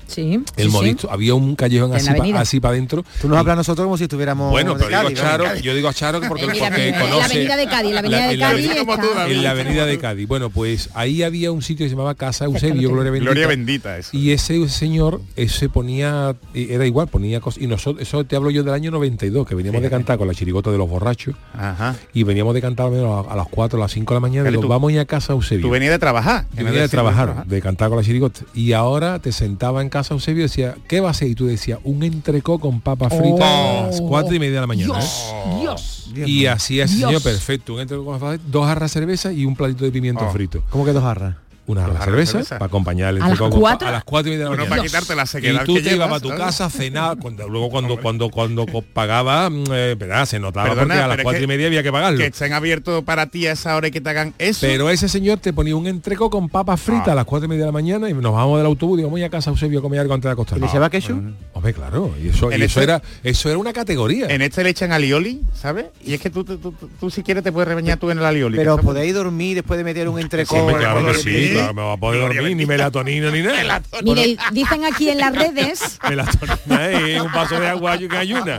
[0.09, 0.35] Sí.
[0.35, 0.69] el sí, sí.
[0.69, 1.11] modisto.
[1.11, 3.05] Había un callejón así, la pa- para adentro.
[3.21, 5.23] Tú nos hablas a nosotros como si estuviéramos Bueno, de pero digo a Cádiz, ¿no?
[5.29, 7.89] Charo, yo digo a Charo porque, En la porque avenida- en la avenida de Cádiz,
[7.89, 9.35] en la avenida de en la- Cádiz como tú, está- David.
[9.37, 10.29] en la avenida de Cádiz.
[10.29, 13.31] Bueno, pues ahí había un sitio que se llamaba Casa Eusebio, lo Gloria Bendita.
[13.33, 14.11] Gloria bendita eso.
[14.17, 17.63] Y ese señor, ese ponía, y era igual, ponía cosas.
[17.63, 20.35] Y nosotros, eso te hablo yo del año 92, que veníamos de cantar con la
[20.35, 21.35] chirigota de los borrachos.
[21.55, 21.95] Ajá.
[22.15, 24.21] Y veníamos de cantar al menos a, a las 4, a las 5 de la
[24.21, 24.51] mañana.
[24.51, 25.67] Digo, vamos a ir a casa Eusebio.
[25.67, 26.47] Tú venías de trabajar.
[26.57, 28.41] Yo venía de trabajar, de cantar con la chirigota.
[28.55, 31.29] Y ahora te sentaba en casa Eusebio y decía, ¿qué va a ser?
[31.29, 34.67] Y tú decías, un entrecó con papa frita a las 4 y media de la
[34.67, 34.95] mañana.
[34.95, 35.57] Dios, ¿eh?
[35.61, 36.29] Dios.
[36.29, 37.75] Y así es, señor, perfecto.
[37.75, 40.31] Un entrecó con papa frita, dos jarras de cerveza y un platito de pimiento Oh.
[40.33, 40.63] frito.
[40.71, 41.37] ¿Cómo que dos jarras?
[41.69, 42.59] Una jarra de cerveza, cerveza.
[42.59, 43.89] para acompañar el ¿A las cuatro?
[43.89, 44.77] a las 4 y media de la Bueno, mañana.
[44.77, 47.49] para quitarte la Y sequedad tú que te ibas para tu casa a cenar, cuando,
[47.49, 51.21] luego cuando cuando cuando pagaba, mm, eh, verdad, se notaba Perdona, porque a las pero
[51.21, 52.19] es cuatro que- y media había que pagarlo.
[52.19, 54.67] Que estén abiertos para ti a esa hora y que te hagan eso.
[54.67, 57.13] Pero ese señor te ponía un entreco con papas fritas Ah.
[57.13, 59.11] a las cuatro y media de la mañana y nos vamos del autobús y digo,
[59.11, 60.69] voy a casa Eusebio a comer algo antes de ¿Y acostarnos.
[60.69, 61.21] le lleva ketchup?
[61.53, 64.27] Hombre, claro, y eso, y eso este- era eso era una categoría.
[64.29, 65.87] En este le echan alioli, ¿sabes?
[66.05, 68.25] Y es que tú, tú, tú, tú si quieres te puedes rebañar tú en el
[68.25, 68.57] alioli.
[68.57, 71.58] Pero que eso- podéis dormir después de meter un claro que ¿Sí?
[71.59, 73.83] Claro, me va a poder dormir, ni melatonina ni nada.
[74.03, 78.59] Mire, dicen aquí en las redes Melatonina es un vaso de agua y que ayuna.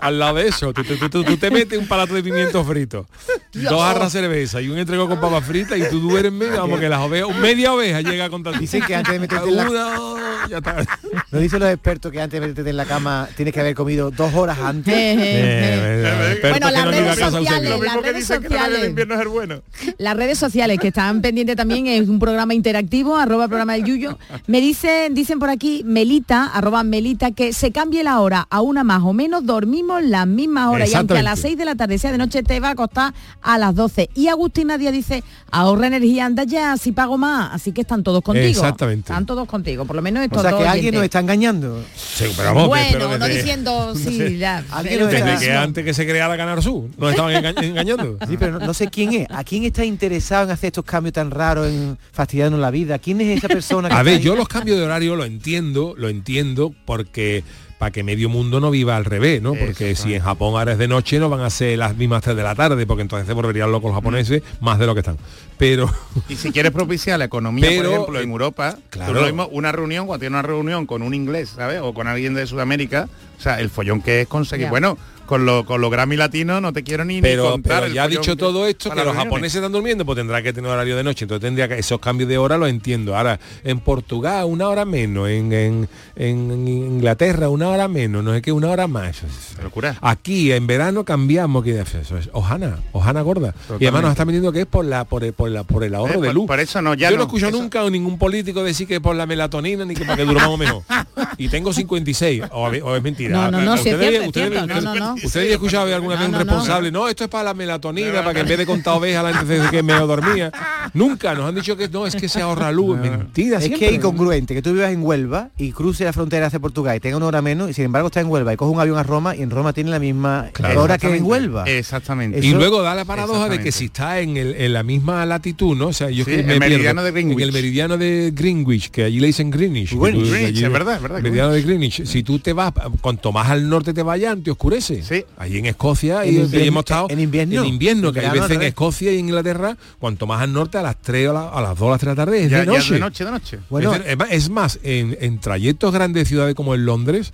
[0.00, 2.64] Al lado de eso, tú, tú- tú- tú- tú te metes un palato de pimiento
[2.64, 3.06] frito,
[3.52, 6.88] dos jarras de cerveza y un entregó con papas fritas y tú duermes, vamos que
[6.88, 8.58] las ovejas, media oveja llega con tanto.
[8.58, 10.84] Dicen que antes de meterte en la- ya está.
[11.30, 14.10] Nos dicen los expertos que antes de meterte en la cama tienes que haber comido
[14.10, 14.92] dos horas antes.
[15.22, 19.62] Eh, eh, Bueno, las redes sociales, invierno es el bueno.
[19.98, 24.18] Las redes sociales que están pendientes también es un programa interactivo, arroba programa del Yuyo.
[24.46, 28.84] Me dicen, dicen por aquí, Melita, arroba Melita, que se cambie la hora a una
[28.84, 30.90] más o menos, dormimos las mismas horas.
[30.90, 31.48] Y aunque a las Exactamente.
[31.48, 34.10] 6 de la tarde sea de noche, te va a costar a las 12.
[34.14, 37.54] Y Agustina Díaz dice, ahorra energía, anda ya, si pago más.
[37.54, 38.46] Así que están todos contigo.
[38.48, 39.10] Exactamente.
[39.12, 41.82] Están todos contigo, por lo menos estos O sea que alguien nos está engañando.
[41.96, 45.84] Sí, pero vamos, bueno, pero no desde- diciendo sí, ya, Alguien está- Desde que antes
[45.84, 48.18] que se creara Ganar Sur, nos estaban enga- engañando.
[48.28, 49.26] Sí, pero no, no sé quién es.
[49.30, 52.98] ¿A quién está interesado en hacer estos cambios tan raros, en fastidiarnos la vida?
[52.98, 54.20] ¿Quién es esa persona que A ver, ahí?
[54.22, 57.44] yo los cambios de horario lo entiendo, lo entiendo porque
[57.78, 59.54] para que medio mundo no viva al revés, ¿no?
[59.54, 62.36] Porque si en Japón ahora es de noche no van a ser las mismas 3
[62.36, 65.16] de la tarde, porque entonces se volverían locos los japoneses más de lo que están.
[65.58, 65.90] Pero
[66.28, 69.12] Y si quieres propiciar la economía, Pero, por ejemplo, en eh, Europa, claro.
[69.12, 71.80] tú lo mismo, una reunión, cuando tienes una reunión con un inglés, ¿sabes?
[71.82, 74.68] O con alguien de Sudamérica, o sea, el follón que es conseguir.
[74.68, 74.96] Bueno,
[75.32, 77.84] con lo, con los Grammy latinos no te quiero ni, ni pero, contar.
[77.84, 80.52] pero ya follón dicho todo esto, que los las japoneses están durmiendo, pues tendrá que
[80.52, 81.24] tener horario de noche.
[81.24, 83.16] Entonces tendría que esos cambios de hora los entiendo.
[83.16, 88.42] Ahora, en Portugal una hora menos, en, en- en Inglaterra una hora menos, no es
[88.42, 89.16] que una hora más.
[89.16, 89.96] Eso es- Locura.
[90.02, 93.54] Aquí en verano cambiamos, que eso es Ojana, Ojana gorda.
[93.80, 95.94] Y además nos están vendiendo que es por la por el, por la por el
[95.94, 96.46] ahorro Eh, de por- luz.
[96.46, 98.96] por eso no, ya Yo no, no, escucho eso- nunca a ningún político decir que
[98.96, 100.82] es por la melatonina ni que para que durmamos mejor.
[101.38, 103.30] Y tengo 56, o, o es mentira.
[103.30, 105.21] No, no, no, si es Ustedes- cierto, es ustedes- cierto, no, no, no.
[105.24, 106.90] ¿Ustedes habían escuchado alguna vez un responsable?
[106.92, 109.62] No, esto es para la melatonina, para que en vez de contar ovejas la gente
[109.62, 110.50] se- que me dormía.
[110.94, 112.98] Nunca nos han dicho que no, es que se ahorra luz.
[112.98, 116.58] Mentira, Es que es incongruente que tú vivas en Huelva y cruces la frontera hacia
[116.60, 118.80] Portugal y tenga una hora menos y sin embargo está en Huelva y coge un
[118.80, 120.82] avión a Roma y en Roma tiene la misma Claro.
[120.82, 121.24] hora que en.
[121.24, 121.64] Huelva.
[121.64, 122.38] Exactamente.
[122.38, 125.24] Eso- Y luego da la paradoja de que si está en, el- en la misma
[125.26, 125.88] latitud, ¿no?
[125.88, 126.60] O sea, yo Sí, que el pierdo.
[126.60, 127.36] meridiano de Greenwich.
[127.38, 129.90] En el meridiano de Greenwich, que allí le dicen Greenwich.
[129.90, 132.04] Greenwich, Que tú- Greenwich, allí- es verdad, es verdad, Meridiano de Greenwich.
[132.04, 135.02] Si tú te vas, cuanto más al norte te vayas, te oscurece.
[135.02, 135.11] Sí.
[135.36, 137.60] Allí en Escocia y, En y invierno- hemos estado en invierno.
[137.62, 138.62] En invierno, En que hay veces en.
[138.62, 141.78] Escocia y en Inglaterra, cuanto más al norte, a las 3 o la- a las
[141.78, 142.94] 2 o las 3 de la tarde, es Ya- de ya noche.
[142.94, 143.58] de noche, de noche.
[143.70, 147.32] Bueno, es, es más, en, en trayectos grandes de ciudades como en Londres,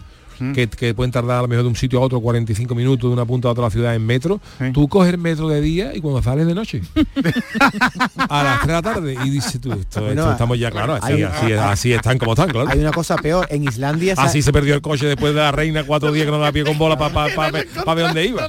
[0.54, 3.12] que, que pueden tardar a lo mejor de un sitio a otro 45 minutos de
[3.14, 4.72] una punta a otra ciudad en metro, Sí.
[4.72, 6.82] tú coges el metro de día y cuando sales de noche.
[8.28, 10.94] a las 3 de la tarde y dices tú, esto, Bueno, esto estamos ya claro,
[10.94, 12.68] así, hay- así, así están como están, claro.
[12.70, 13.46] hay una cosa peor.
[13.50, 16.38] En Islandia Así se perdió el coche después de la reina cuatro días que no
[16.38, 17.50] da pie con bola para pa, pa-
[17.84, 18.46] pa- ver dónde iba.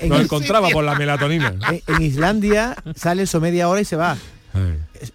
[0.00, 1.54] en, No encontraba por la melatonina.
[1.70, 4.16] en- en Islandia sale eso media hora y se va.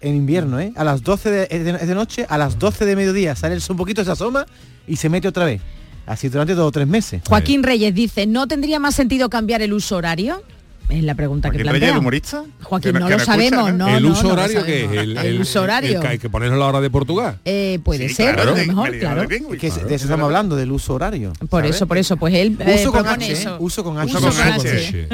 [0.02, 0.72] En invierno, ¿eh?
[0.76, 4.04] A las 12 de, noche, a las 12 de mediodía sale el sol un poquito,
[4.04, 4.44] se asoma
[4.86, 5.62] y se mete otra vez.
[6.10, 7.22] Así durante dos o tres meses.
[7.28, 10.42] Joaquín Reyes dice, ¿no tendría más sentido cambiar el uso horario?
[10.90, 11.90] Es la pregunta que ¿Joaquín Reyes, plantea.
[11.92, 12.44] el humorista?
[12.62, 15.62] Joaquín, no lo escucha, sabemos, no, el uso no horario que es el, El uso
[15.62, 16.00] horario.
[16.00, 17.38] que hay que ponerlo a la hora de Portugal.
[17.44, 19.20] Eh, puede Sí, ser, claro, a lo de- mejor, claro.
[19.22, 19.60] de Greenwich.
[19.60, 21.32] Que es- de eso estamos hablando, del uso horario.
[21.48, 21.76] Por ¿sabes?
[21.76, 23.32] eso, por eso, pues él eh, Uso con H, ¿eh?
[23.32, 23.56] eso.
[23.60, 24.16] Uso con H.
[24.16, 24.68] Uso Uso con H.
[24.88, 25.08] H.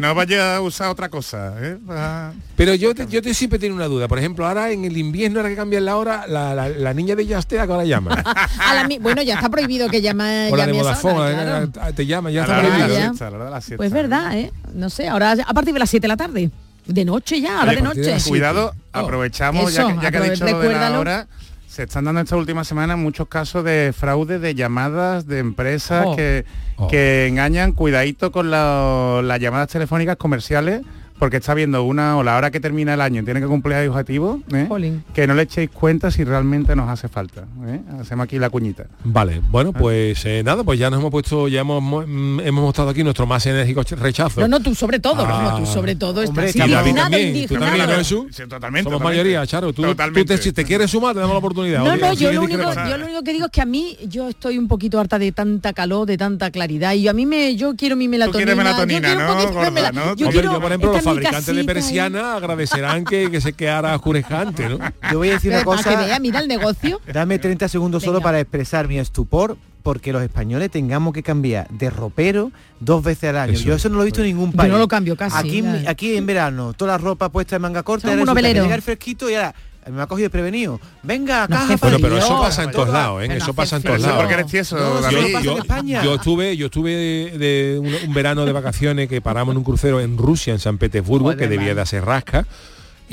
[0.00, 1.54] No vaya a usar otra cosa.
[1.60, 1.78] ¿eh?
[1.88, 4.08] Ah, Pero yo, te- yo te siempre tengo una duda.
[4.08, 7.16] Por ejemplo, ahora en el invierno, ahora que cambian la hora, la, la- la niña
[7.16, 8.12] de Yastea que ahora llama.
[8.58, 11.08] A la mi- bueno, ya está prohibido que llame, o la de llame a esa
[11.08, 11.42] hora, Vodafone,
[11.72, 11.88] claro.
[11.88, 13.76] eh, te llama, ya está prohibido.
[13.78, 14.52] Pues verdad, ¿eh?
[14.74, 16.50] No sé, ahora a partir de las 7 de la tarde.
[16.86, 18.16] De noche ya, ahora Oye, de noche.
[18.28, 18.98] Cuidado, Oh.
[18.98, 21.26] aprovechamos, ya que, ya que ha dicho lo de la hora,
[21.68, 26.16] se están dando esta última semana muchos casos de fraude de llamadas de empresas Oh.
[26.16, 26.44] que,
[26.76, 26.88] Oh.
[26.88, 30.82] que engañan, cuidadito con la- las llamadas telefónicas comerciales,
[31.18, 33.88] porque está viendo una o la hora que termina el año, tiene que cumplir el
[33.90, 34.68] objetivo, ¿eh?
[35.14, 37.44] Que no le echéis cuenta si realmente nos hace falta.
[37.66, 37.80] ¿eh?
[38.00, 38.86] Hacemos aquí la cuñita.
[39.04, 42.90] Vale, bueno, pues eh, nada, pues ya nos hemos puesto, ya hemos, mm, hemos mostrado
[42.90, 44.40] aquí nuestro más enérgico ch- rechazo.
[44.40, 45.50] No, no, tú sobre todo, Ah.
[45.52, 47.66] no, tú sobre todo Hombre, estás y David indignado, también, tú indignado.
[47.66, 48.24] también, ¿no, Jesús?
[48.30, 48.84] Sí, totalmente.
[48.84, 49.04] Somos totalmente.
[49.04, 49.72] mayoría, Charo.
[49.72, 49.82] Tú,
[50.14, 51.84] tú te, si te quieres sumar, te damos la oportunidad.
[51.84, 53.96] No, no, yo lo, ni único, yo lo único que digo es que a mí
[54.08, 57.54] yo estoy un poquito harta de tanta calor, de tanta claridad y a mí me
[57.56, 58.38] yo quiero mi melatonina.
[58.38, 60.16] quieres melatonina, yo quiero un ¿no, poquito de gorda, mela- no?
[60.16, 63.94] Yo Hombre, quiero yo, por ejemplo, fabricantes de casita persiana agradecerán que, que se quedara
[63.94, 64.78] oscurezcante, ¿no?
[65.10, 65.76] Yo voy a decir una que vea,
[66.08, 67.00] cosa, mira el negocio.
[67.12, 68.24] dame 30 segundos solo Venga.
[68.24, 73.36] para expresar mi estupor porque los españoles tengamos que cambiar de ropero dos veces al
[73.38, 73.54] año.
[73.54, 73.64] Eso.
[73.64, 74.70] Yo eso no lo he visto en ningún Yo país.
[74.72, 78.02] no lo cambio casi, Aquí, aquí en verano, toda la ropa puesta en manga corta,
[78.02, 78.64] Somos y unos resulta que veleros.
[78.66, 79.54] llega el fresquito y ahora
[79.90, 80.80] me ha cogido desprevenido.
[81.02, 83.28] Venga, caja Bueno, pero eso No, pasa en todos lados, ¿eh?
[83.36, 84.16] Eso pasa en todos lados.
[84.18, 86.04] porque eres tieso, No, no España.
[86.04, 89.64] yo estuve, yo estuve de, de un, un verano de vacaciones que paramos en un
[89.64, 92.46] crucero en Rusia, en San Petersburgo, Joder, que debía de hacer rasca.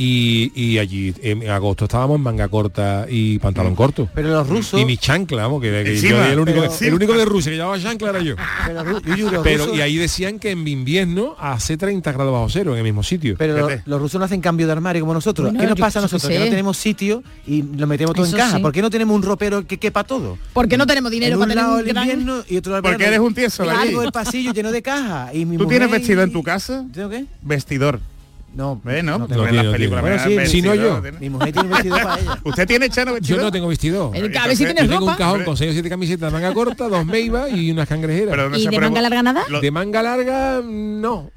[0.01, 4.07] Y, y allí en agosto estábamos en manga corta y pantalón corto.
[4.15, 4.79] Pero los rusos...
[4.79, 7.51] Y mi chancla, vamos, que, que Encima, yo el único, pero- el único de Rusia
[7.51, 8.35] que llevaba chancla era yo.
[8.65, 12.31] Pero, Ru- Yuyu, los Pero rusos- y ahí decían que en invierno hace 30 grados
[12.31, 13.35] bajo cero en el mismo sitio.
[13.37, 15.47] Pero lo- los rusos no hacen cambio de armario como nosotros.
[15.47, 16.31] Bueno, ¿Qué nos yo pasa a nosotros?
[16.31, 18.55] Que no tenemos sitio y lo metemos todo Eso en caja.
[18.55, 18.61] sí.
[18.61, 20.37] ¿Por qué no tenemos un ropero que quepa todo?
[20.53, 22.71] Porque no tenemos dinero en para un tener lado un el gran- invierno y otro
[22.71, 25.35] lado el Porque eres un tieso, algo del pasillo lleno de cajas.
[25.35, 26.85] Y mi ¿Tú mujer tienes y- vestido en tu casa?
[26.93, 27.25] ¿Tengo qué?
[27.41, 27.99] Vestidor.
[28.53, 29.27] No, ¿Ve, no?
[29.27, 29.47] tengo.
[29.47, 30.35] en las películas no me tiene.
[30.41, 31.01] dan Si no yo.
[31.01, 32.39] tiene- Mi mujer tiene un vestido para ella.
[32.43, 33.37] ¿Usted tiene Chano vestido?
[33.37, 34.11] Yo no tengo vestido.
[34.13, 35.17] El cabe si Yo tienes tengo un ropa.
[35.17, 38.57] cajón con 6 o 7 camisetas de manga corta, dos meivas y unas cangrejeras.
[38.57, 39.43] ¿Y de manga larga nada?
[39.61, 41.31] De manga larga, no.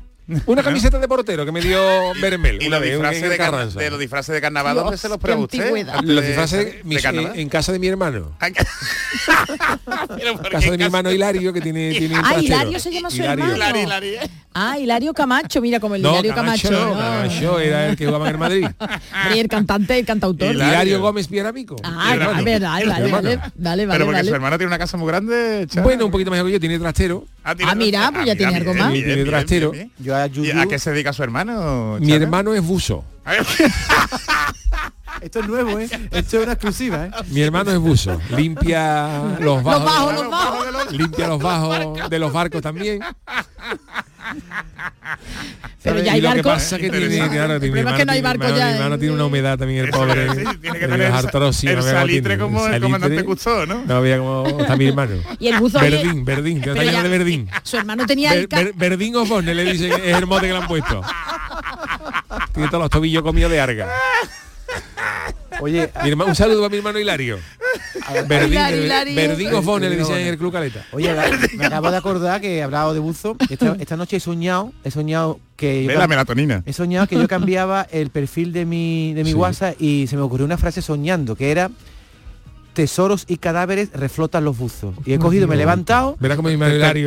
[0.47, 1.79] Una camiseta de portero que me dio
[2.21, 3.81] Bermel Y una los en disfraces de, Carranza.
[3.81, 5.87] de los disfraces de carnaval, ¿dónde se los prueba usted?
[6.05, 7.33] Los disfraces de carnaval.
[7.35, 8.37] en, en casa de mi hermano.
[10.17, 12.37] Pero ¿por casa de mi hermano Hilario que tiene, tiene un Ah.
[12.41, 13.45] Hilario se llama su Hilario.
[13.53, 13.79] hermano.
[13.79, 14.21] Hilario.
[14.55, 17.41] Ah, Hilario Camacho, mira como el No, Hilario Camacho, Camacho.
[17.53, 18.67] no, era el que jugaba en el Madrid.
[18.79, 20.55] Hombre, el cantante, el cantautor.
[20.55, 20.73] Hilario.
[20.73, 21.77] Hilario Gómez Pieramico.
[21.83, 22.33] Ah, Mi hermano.
[22.45, 24.31] vale, vale, vale, vale, vale, Pero vale, porque su vale.
[24.31, 25.67] hermano tiene una casa muy grande.
[25.83, 27.25] Bueno, un poquito mejor que yo, tiene trastero.
[27.57, 28.93] tiene- Ah, mira, pues ya tiene algo bien, más.
[28.93, 29.71] bien, Tiene bien, trastero.
[29.71, 30.12] bien, bien.
[30.13, 30.61] Yo a ¿Y Yuyu...
[30.61, 31.99] a qué se dedica su hermano?
[32.01, 33.05] Mi hermano es buzo.
[35.21, 35.89] Esto es nuevo, ¿eh?
[36.11, 37.11] Esto es una exclusiva, ¿eh?
[37.29, 38.21] Mi hermano es buzo.
[38.37, 39.85] Limpia los bajos.
[39.85, 40.93] Los bajos, los bajos.
[40.93, 43.01] Limpia los bajos de los barcos también.
[45.83, 46.53] Pero ya y hay lo que barcos.
[46.53, 48.59] pasa es que tiene, claro, El mi problema es que no hay hermano barcos tiene-
[48.61, 50.31] ya, Mi hermano tiene una humedad también el pobre.
[50.31, 52.81] sí, tiene que tener artrosis, el no salitre como el Salitre.
[52.81, 53.85] comandante Custó, ¿no?
[53.85, 55.17] No veía cómo está mi hermano.
[55.41, 57.51] Y el buzo oye, Verdín, Verdín, que pero está lleno ya- de Verdín.
[57.65, 61.03] Su hermano tenía Ver- Verdín Osborne le dicen, es el mote que le han puesto.
[62.55, 63.89] Tiene todos los tobillos comidos de arga.
[65.63, 65.91] Oye,
[66.27, 67.39] un saludo a mi hermano Hilario.
[68.27, 70.85] Verdín, Osborne le decían en el Club Caleta.
[70.93, 71.15] Oye,
[71.57, 73.37] me acabo de acordar que he hablado de buzo.
[73.49, 75.87] Esta, esta noche he soñado, he soñado que...
[75.87, 76.63] Ve la melatonina.
[76.67, 79.37] He soñado que yo cambiaba el perfil de mi, de mi Sí.
[79.37, 81.71] WhatsApp y se me ocurrió una frase soñando que era
[82.73, 84.95] tesoros y cadáveres reflotan los buzos.
[85.05, 87.05] Y he cogido, me he levantado, Verá como mi entere.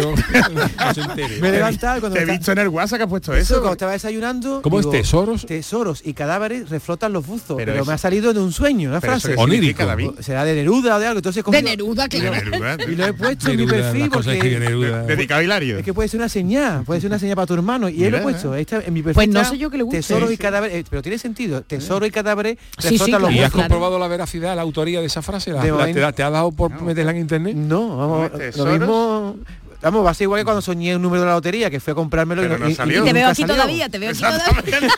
[1.41, 3.71] me he levantado cuando Te he visto en el WhatsApp que has puesto eso, cuando
[3.73, 4.62] estaba desayunando.
[4.62, 5.45] ¿Cómo es tesoros?
[5.45, 7.58] Tesoros y cadáveres reflotan los buzos.
[7.58, 9.36] Pero me ha salido de un sueño, una frase.
[9.36, 10.12] David.
[10.19, 11.19] Será de Neruda o de algo.
[11.19, 12.32] Entonces he de cogido- Neruda, claro.
[12.32, 12.78] Neruda.
[12.88, 15.04] Y lo he puesto en mi perfil porque Neruda.
[15.08, 15.78] Dedicado a Hilario.
[15.80, 17.89] es que puede ser una señal, puede ser una señal para tu hermano.
[17.89, 18.56] Y él lo he puesto.
[18.56, 19.97] en mi perfil Pues no sé yo que le guste.
[19.97, 20.41] Tesoros Sí, y sí.
[20.41, 20.75] cadáveres.
[20.78, 21.62] eh, pero tiene sentido.
[21.62, 23.32] Tesoros y cadáveres reflotan los claro.
[23.32, 23.62] ¿Y has buzos.
[23.67, 25.51] comprobado la veracidad, la autoría de esa frase?
[25.56, 27.56] ¿La, De la- momento- te, te ha dado por meterla en internet?
[27.56, 29.36] No, vamos, lo mismo.
[29.82, 31.91] Vamos, va a ser igual que cuando soñé un número de la lotería, que fue
[31.91, 33.04] a comprármelo Pero y no y- salió.
[33.04, 33.54] Te veo aquí salió.
[33.56, 34.89] todavía, te veo aquí todavía.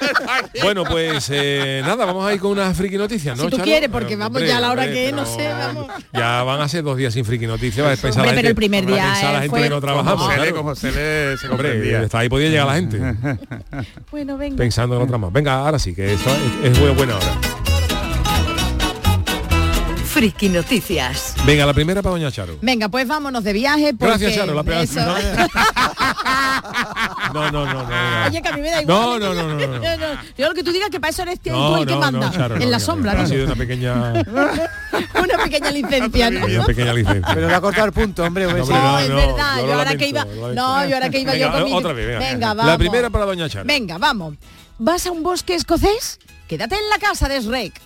[0.64, 3.44] Bueno, pues eh, nada, vamos a ir con unas friki noticias, ¿no?
[3.46, 3.66] Si tú Charo?
[3.66, 5.88] quieres, porque vamos hombre, ya a la hora hombre, que, no pero sé, vamos.
[6.14, 8.36] Ya van a ser dos días sin friki noticias, va a pensar Hombre, la pero
[8.38, 10.36] gente, el primer va a día, pensar la gente fue- que no trabajamos, Como le,
[10.38, 10.56] claro.
[10.56, 12.98] como se le se Hombre, hasta ahí podía llegar la gente,
[14.12, 14.56] Bueno, venga.
[14.56, 15.34] pensando en otra más.
[15.34, 16.30] Venga, ahora sí, que esto
[16.64, 17.67] es, es buena, buena hora.
[20.18, 21.36] Friki Noticias.
[21.46, 22.58] Venga, la primera para Doña Charo.
[22.60, 24.56] Venga, pues vámonos de viaje porque Gracias, Charo.
[24.56, 24.82] La primera.
[24.82, 25.00] eso-
[27.36, 27.84] No, no, no, no.
[27.88, 28.28] no.
[28.28, 28.98] Oye, que a mí me da igual.
[28.98, 30.08] No, no, no, no, no.
[30.36, 32.20] Yo lo que tú digas que para eso eres tú No, el que no, manda.
[32.20, 33.28] no, Charo, en no, la no, sombra, Ha ¿no?
[33.28, 33.94] sido una pequeña,
[35.24, 36.46] Una pequeña licencia, ¿no?
[36.48, 37.34] una pequeña licencia.
[37.36, 38.46] Pero le ha cortado el punto, hombre.
[38.48, 38.58] No, no,
[39.00, 39.60] es verdad.
[39.68, 40.26] yo ahora que iba.
[40.26, 42.56] No, yo ahora que iba Venga, yo con otra vez, venga.
[42.56, 42.72] vamos.
[42.72, 43.66] La primera para Doña Charo.
[43.68, 44.34] Venga, vamos.
[44.80, 46.18] ¿Vas a un bosque escocés?
[46.48, 47.80] Quédate en la casa de Shrek.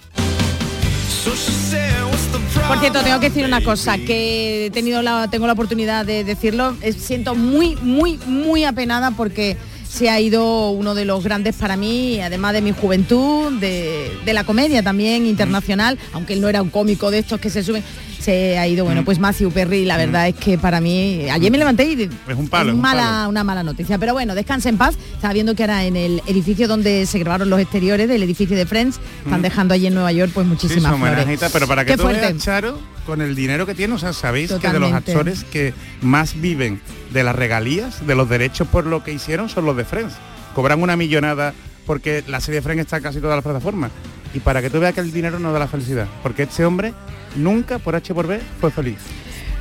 [2.71, 6.23] Por cierto, tengo que decir una cosa, que he tenido la, tengo la oportunidad de
[6.23, 6.73] decirlo.
[6.81, 9.57] eh, Siento muy, muy, muy apenada porque
[9.91, 14.33] se ha ido uno de los grandes para mí, además de mi juventud, de, de
[14.33, 17.83] la comedia también internacional, aunque él no era un cómico de estos que se suben,
[18.17, 21.57] se ha ido, bueno, pues Matthew Perry, la verdad es que para mí, ayer me
[21.57, 23.29] levanté y Es un palo, es un mala, palo.
[23.29, 23.97] una mala noticia.
[23.97, 24.95] Pero bueno, descansa en paz.
[25.15, 28.67] Estaba viendo que ahora en el edificio donde se grabaron los exteriores del edificio de
[28.67, 31.39] Friends, están dejando allí en Nueva York pues Sí, muchísimas son flores.
[31.51, 32.21] pero para que Qué tú fuerte.
[32.21, 32.77] veas, Charo,
[33.11, 36.79] con el dinero que tiene, o sea, sabéis que de los actores que más viven
[37.11, 40.13] de las regalías, de los derechos por lo que hicieron, son los de Friends.
[40.55, 41.53] Cobran una millonada
[41.85, 43.91] porque la serie de Friends está en casi todas las plataformas.
[44.33, 46.93] Y para que tú veas que el dinero no da la felicidad, porque este hombre
[47.35, 48.99] nunca, por H por B, fue feliz.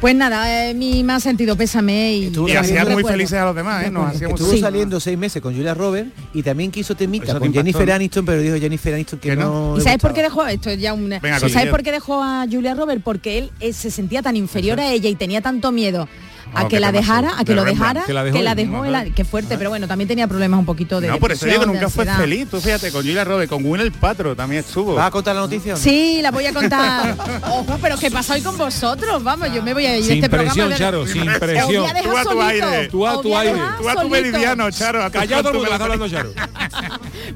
[0.01, 3.09] Pues nada, eh, mi más sentido pésame y, Estuvo Y hacía muy recuerdo.
[3.11, 3.91] felices a los demás, ¿eh?
[3.91, 4.61] Nos hacíamos Estuvo Sí.
[4.61, 7.67] saliendo seis meses con Julia Roberts y también quiso Temica Eso te con impactó.
[7.73, 9.77] Jennifer Aniston, pero dijo Jennifer Aniston que, no.
[9.77, 10.71] ¿Y sabes por qué dejó esto?
[10.71, 13.03] es Ya un, Venga, ¿Sabes por qué dejó a Julia Roberts?
[13.05, 16.09] Porque él eh, se sentía tan inferior a ella y tenía tanto miedo
[16.55, 19.15] a que la dejara, a que lo dejara, Que la dejó que la dejó, él,
[19.25, 22.05] fuerte, pero bueno, también tenía problemas un poquito de No, por eso digo nunca fue
[22.05, 22.49] feliz.
[22.51, 24.95] Tú fíjate, con Julia Robe, con Gwyneth Patro también estuvo.
[24.95, 25.77] ¿Vas a contar la noticia?
[25.77, 27.17] Sí, la voy a contar.
[27.51, 29.23] Ojo, pero ¿qué pasa hoy con vosotros?
[29.23, 30.77] Vamos, yo me voy a ir Sin este presión, programa.
[30.77, 31.87] Charo, sin presión.
[32.03, 32.89] Tú a tu aire.
[32.89, 33.61] Tú a tu aire.
[33.79, 34.69] Tú a tu meridiano,
[35.11, 36.09] Callado el hablando.
[36.09, 36.33] Charo.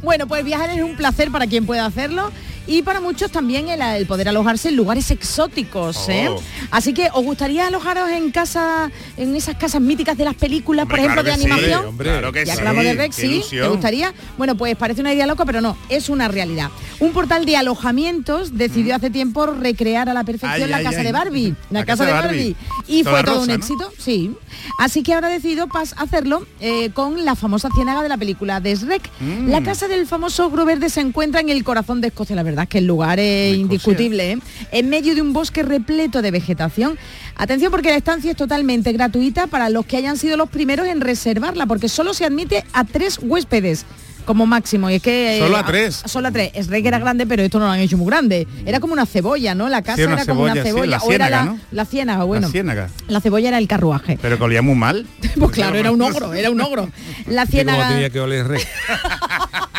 [0.03, 2.31] Bueno, pues viajar es un placer para quien pueda hacerlo
[2.67, 6.09] y para muchos también el, el poder alojarse en lugares exóticos.
[6.09, 6.29] ¿eh?
[6.31, 6.41] Oh.
[6.71, 10.99] Así que, ¿os gustaría alojaros en casa, en esas casas míticas de las películas, por
[10.99, 11.87] ejemplo, claro de sí, animación?
[11.87, 12.11] hombre.
[12.11, 12.59] Claro que Ya sí.
[12.61, 13.43] hablamos de Rex, ¿sí?
[13.51, 14.13] ¿Te gustaría?
[14.39, 16.71] Bueno, pues parece una idea loca, pero no, es una realidad.
[17.01, 20.65] Un portal de alojamientos decidió hace tiempo recrear a la perfección Mm.
[20.65, 21.05] Ay, la ay, casa ay.
[21.07, 21.55] de Barbie.
[21.71, 22.57] La, casa, de Barbie.
[22.87, 23.55] Y Toda fue todo rosa, un ¿no?
[23.55, 24.31] éxito, sí.
[24.79, 28.75] Así que ahora decidido pas- hacerlo eh, con la famosa ciénaga de la película de
[28.77, 29.03] Shrek.
[29.21, 29.49] Mm.
[29.49, 32.37] La casa del famoso ogro verde se encuentra en el corazón de Escocia.
[32.37, 34.33] La verdad es que el lugar es indiscutible.
[34.33, 34.39] ¿eh?
[34.73, 36.99] En medio de un bosque repleto de vegetación.
[37.37, 41.01] Atención porque la estancia es totalmente gratuita para los que hayan sido los primeros en
[41.01, 43.85] reservarla, porque solo se admite a tres huéspedes
[44.25, 44.91] como máximo.
[44.91, 45.39] Y es que...
[45.41, 46.03] Solo a tres.
[46.07, 46.53] Solo a tres.
[46.55, 48.47] Shrek era grande, pero esto no lo han hecho muy grande.
[48.67, 49.69] Era como una cebolla, ¿no?
[49.69, 50.91] La casa una era como una cebolla, sí, cebolla.
[50.91, 51.59] la o era la, ¿no?
[51.71, 52.47] la ciénaga, bueno.
[52.47, 52.91] La ciénaga.
[53.09, 54.19] La cebolla era el carruaje.
[54.21, 55.07] Pero que olía muy mal.
[55.39, 56.89] Pues claro, era un ogro, era un ogro.
[57.27, 58.67] La Que ciénaga, tenía que oler Rex.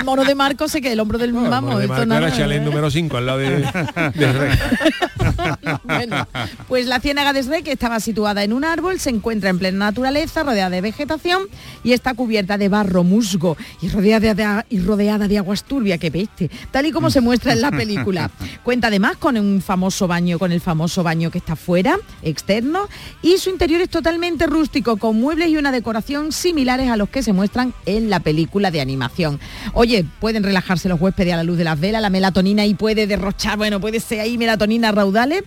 [0.00, 2.36] el mono de Marco se que el hombro del vamos, de esto Marco nada, era
[2.36, 3.64] Chalet número 5 al lado de.
[5.84, 6.26] Bueno,
[6.68, 10.42] pues la ciénaga de Shrek estaba situada en un árbol, se encuentra en plena naturaleza,
[10.42, 11.42] rodeada de vegetación
[11.84, 16.10] y está cubierta de barro musgo y rodeada de, y rodeada de aguas turbias, que
[16.10, 18.30] peste, tal y como se muestra en la película.
[18.62, 22.88] Cuenta además con un famoso baño, con el famoso baño que está fuera, externo,
[23.22, 27.22] y su interior es totalmente rústico, con muebles y una decoración similares a los que
[27.22, 29.40] se muestran en la película de animación.
[29.74, 29.89] Oye,
[30.20, 33.56] pueden relajarse los huéspedes a la luz de las velas, la melatonina y puede derrochar,
[33.56, 35.42] bueno, puede ser ahí melatonina raudales.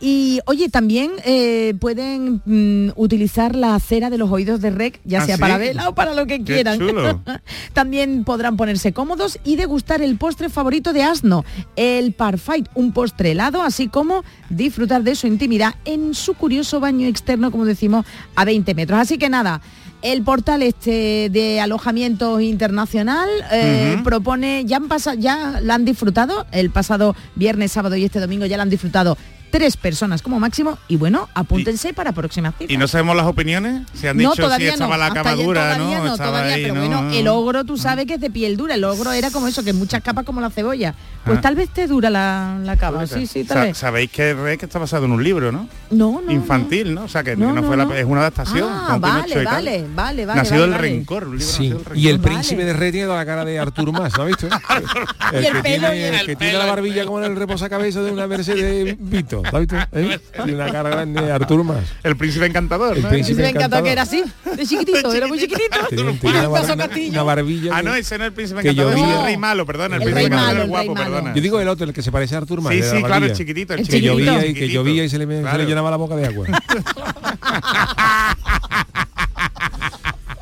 [0.00, 5.22] Y oye, también eh, pueden mm, utilizar la cera de los oídos de rec, ya
[5.22, 5.40] ¿Ah, sea sí?
[5.40, 6.80] para vela o para lo que quieran.
[7.72, 11.44] también podrán ponerse cómodos y degustar el postre favorito de Asno,
[11.76, 17.06] el Parfait, un postre helado, así como disfrutar de su intimidad en su curioso baño
[17.06, 18.98] externo, como decimos, a 20 metros.
[18.98, 19.60] Así que nada.
[20.02, 26.44] El portal este de alojamiento internacional eh, propone, ya han pasado, ya la han disfrutado,
[26.50, 29.16] el pasado viernes, sábado y este domingo ya la han disfrutado
[29.52, 32.72] tres personas como máximo y bueno, apúntense para próximas citas.
[32.74, 33.82] ¿Y no sabemos las opiniones?
[33.94, 35.04] Se han dicho no, si estaba no.
[35.04, 36.16] la cama dura, todavía ¿no?
[36.16, 36.80] todavía, ahí, pero ¿no?
[36.80, 39.62] bueno, el ogro tú sabes que es de piel dura, el ogro era como eso,
[39.62, 40.94] que muchas capas como la cebolla.
[41.24, 41.40] Pues Ah.
[41.42, 43.76] tal vez te dura la, la cama, sí, sí, tal Sa- vez.
[43.78, 45.68] Sabéis que está basado en un libro, ¿no?
[45.90, 46.32] No, no.
[46.32, 47.04] Infantil, ¿no?
[47.04, 48.68] O sea, que No, no, no, fue la- es una adaptación.
[48.72, 51.68] Ah, vale, vale, vale, vale, Nacido vale, el rencor, un libro Sí.
[51.70, 52.32] Nacido el Y el rencor.
[52.32, 54.48] príncipe de Rey tiene toda la cara de Artur Mas, ¿no has visto?
[55.32, 59.60] El que tiene la barbilla como en el reposacabezas de una Mercedes Vito, ¿lo has
[59.60, 59.76] visto?
[59.92, 60.20] ¿Eh?
[60.36, 61.84] Tiene una cara grande de Artur Mas.
[62.02, 63.08] El príncipe encantador, El ¿no?
[63.08, 63.84] príncipe encantador.
[63.84, 64.22] que era así,
[64.56, 65.78] de chiquitito, era muy chiquitito.
[65.88, 66.64] Tiene, tiene una, bar-
[67.10, 67.70] una barbilla.
[67.76, 69.96] Ah, no, ese no es el príncipe que encantador, ese es el rey malo, perdona.
[69.96, 71.14] El, El príncipe rey malo, encantador el guapo, rey malo.
[71.16, 71.34] perdona.
[71.34, 72.74] Yo digo el otro, el que se parece a Artur Mas.
[72.74, 74.12] Sí, sí, claro, el chiquitito, el El Que chiquitito.
[74.18, 74.72] llovía y que chiquitito.
[74.72, 75.64] llovía y se le, se le Claro.
[75.64, 76.46] llenaba la boca de agua.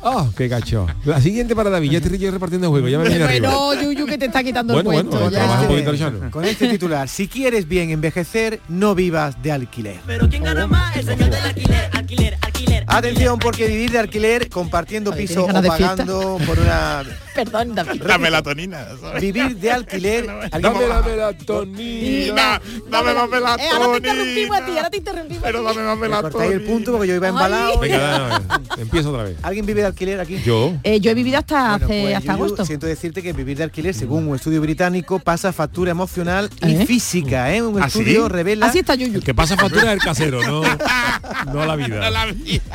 [0.03, 0.87] Oh, qué cacho.
[1.05, 3.49] La siguiente para David, ya estoy yo repartiendo juego, ya me viene arriba.
[3.55, 5.61] Bueno, Yuyu, que te está quitando Bueno, el bueno, cuento.
[5.61, 6.31] un poquito el llano.
[6.31, 9.99] Con este titular, si quieres bien envejecer, no vivas de alquiler.
[10.07, 10.95] Pero ¿quién gana más?
[10.97, 12.50] El señor del alquiler, alquiler, alquiler.
[12.87, 17.03] Atención, porque vivir de alquiler, compartiendo piso o pagando por una...
[17.35, 18.03] Perdón, David.
[18.03, 18.85] La melatonina.
[18.99, 19.21] ¿sabes?
[19.21, 20.25] Vivir de alquiler...
[20.27, 22.61] Dame la melatonina.
[22.89, 24.77] Dame más Eh, ahora te interrumpimos a ti, melatonina.
[24.77, 25.43] ahora te interrumpimos.
[25.43, 26.71] Pero dame más Me cortáis el melatonina.
[26.73, 27.79] punto porque yo iba embalado.
[27.79, 29.37] Venga, dale, dale, empiezo otra vez.
[29.43, 30.41] ¿Alguien vive de alquiler aquí?
[30.43, 30.73] Yo.
[30.83, 32.65] Eh, yo he vivido hasta Bueno, hace pues, hasta agosto.
[32.65, 36.85] Siento decirte que vivir de alquiler, según un estudio británico, pasa factura emocional y ¿Eh?
[36.85, 37.53] física.
[37.53, 37.61] ¿eh?
[37.61, 38.65] Un ¿Ah, estudio revela...
[38.65, 39.19] Así está Yuyu.
[39.19, 40.61] El que pasa factura es el casero, no,
[41.53, 42.09] no la vida.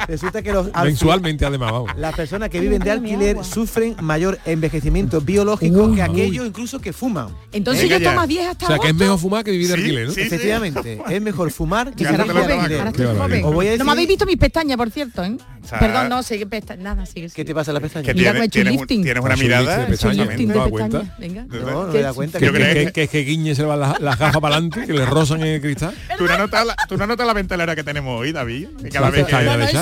[0.09, 1.91] Resulta que los alquileres Mensualmente además, vamos.
[1.97, 7.29] Las personas que viven de alquiler sufren mayor envejecimiento biológico que aquellos incluso que fuman.
[7.53, 8.11] Entonces Venga yo ya.
[8.11, 10.13] tomas 10 hasta O sea, que es mejor fumar que vivir de Sí, alquiler, ¿no?
[10.13, 10.21] sí.
[10.23, 13.79] Efectivamente, es mejor fumar que vivir de alquiler.
[13.79, 15.37] No me habéis visto mis pestañas, por cierto, ¿eh?
[15.67, 16.85] sea, Perdón, no, sigue pestañas.
[16.85, 17.29] Nada, sigue.
[17.31, 18.05] ¿Qué te pasa la pestaña?
[18.07, 19.03] Que Mira, tienes, tienes, un- lifting.
[19.03, 19.79] tienes una mirada.
[19.79, 21.01] de pestañas, Lifting ¿no cuenta?
[21.01, 21.19] pestañas.
[21.19, 21.45] Venga.
[21.49, 22.39] No, no ¿Qué- me da cuenta.
[22.39, 24.55] Que, Yo que- creo que, que, que Guiñe se le van las, las gafas para
[24.57, 25.93] adelante, que le rozan en el cristal.
[26.19, 28.69] ¿Tú no notas la, tú no notas la ventelera que tenemos hoy, David?
[28.81, 29.33] Que cada Sí, vez que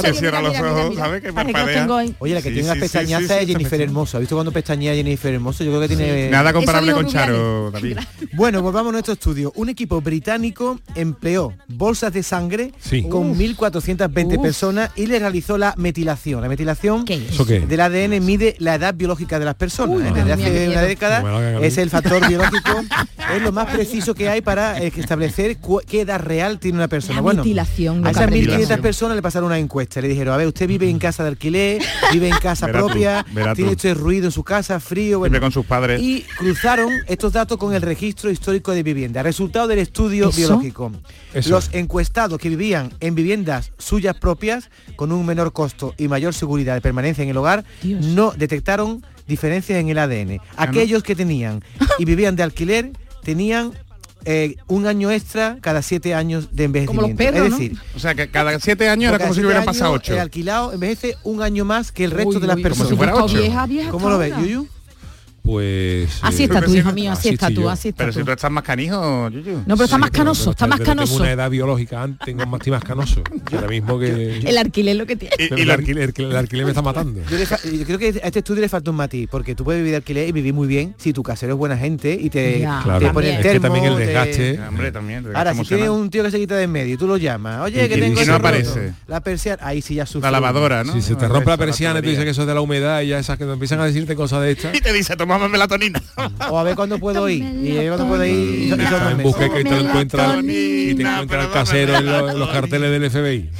[0.07, 0.97] serio, cierra los ojos.
[0.97, 1.21] ¿sabes?
[1.23, 1.87] Que que parpadea.
[2.19, 3.81] Oye, la que Sí, tiene sí, las sí, pestañazas sí, sí, es Jennifer.
[3.81, 4.17] Hermoso.
[4.17, 5.65] ¿Has visto cuando pestañea Jennifer Hermoso?
[5.65, 6.31] Yo creo que tiene...
[6.31, 7.99] Nada comparable con Charo, David.
[8.33, 9.53] Bueno, volvamos a nuestro estudio.
[9.57, 13.03] Un equipo británico empleó bolsas de sangre Sí.
[13.09, 13.39] con Uf.
[13.39, 14.43] 1.420 Uf.
[14.43, 16.43] personas y le realizó la la metilación.
[16.43, 19.97] La metilación del ADN mide la edad biológica de las personas.
[19.97, 22.85] Uy, Desde hace una década es el factor biológico,
[23.35, 27.17] es lo más preciso que hay para eh, establecer qué edad real tiene una persona.
[27.17, 27.69] La bueno, a que esas
[28.25, 28.47] aprendí.
[28.47, 29.94] 1.500 personas le pasaron una encuesta.
[30.03, 31.83] Le dijeron, a ver, usted vive en casa de alquiler,
[32.13, 33.77] vive en casa tú, propia, verá tiene tú.
[33.77, 35.33] usted ruido en su casa, frío, bueno.
[35.33, 36.01] Vive con sus padres.
[36.01, 39.23] Y cruzaron estos datos con el registro histórico de vivienda.
[39.23, 40.37] Resultado del estudio ¿Eso?
[40.37, 40.93] biológico.
[41.33, 41.51] Eso.
[41.51, 46.75] Los encuestados que vivían en viviendas suyas propias, con un menor costo y mayor seguridad
[46.75, 48.05] de permanencia en el hogar, Dios.
[48.05, 50.41] no detectaron diferencias en el ADN.
[50.57, 51.63] Aquellos que tenían
[51.99, 52.93] y vivían de alquiler
[53.23, 53.73] tenían
[54.25, 57.17] eh, un año extra cada siete años de envejecimiento.
[57.17, 57.59] perros, es ¿no?
[57.59, 60.13] decir, O sea, que cada siete años era como si hubieran pasado ocho.
[60.15, 62.89] El alquilado envejece un año más que el resto Uy, de las uy, personas.
[62.89, 63.91] como si fuera ocho.
[63.91, 64.35] ¿Cómo lo ves.
[64.39, 64.69] Yuyu?
[65.45, 66.09] Pues...
[66.23, 68.25] Así eh, está tu hijo mío, así está tú, así está Pero si tú.
[68.25, 69.59] tú estás más canijo, Yuyu.
[69.67, 71.17] No, pero está Sí, más canoso, está más pero Tengo canoso.
[71.23, 73.23] una edad biológica, antes, tengo más, más canoso.
[73.53, 74.39] Ahora mismo que...
[74.47, 75.35] El alquiler lo que tiene.
[75.39, 77.21] Y- Pero y el, alquiler, el alquiler me está matando.
[77.31, 79.65] Yo, le fa- yo creo que a este estudio le falta un matiz, porque tú
[79.65, 82.31] puedes vivir de alquiler y vivir muy bien si tu casero es buena gente y
[82.31, 84.61] te, Ya, te Claro, pone el es que termo, también el te- desgaste...
[84.67, 85.27] Hombre, también.
[85.35, 85.67] Ahora, si emocional.
[85.85, 87.89] tienes un tío que se quita de en medio y tú lo llamas, oye, Y-
[87.91, 88.95] que tengo y no esto roto", aparece.
[89.09, 90.23] La persiana, ahí sí ya sufre.
[90.23, 90.95] La lavadora, ¿no?
[90.95, 93.03] Si se te rompe la persiana y tú dices que eso es de la humedad
[93.03, 94.75] y ya esas que te empiezan a decirte cosas de estas.
[94.75, 96.01] Y te dice, tomamos melatonina.
[96.51, 97.43] O a ver cuándo puedo ir.
[97.43, 98.35] Y a ver cuándo puedo ir.
[98.35, 99.23] y son- y en meses.
[99.23, 102.07] busca y que te lo encuentras y te encuentras el casero en
[102.39, 103.51] los, carteles del FBI.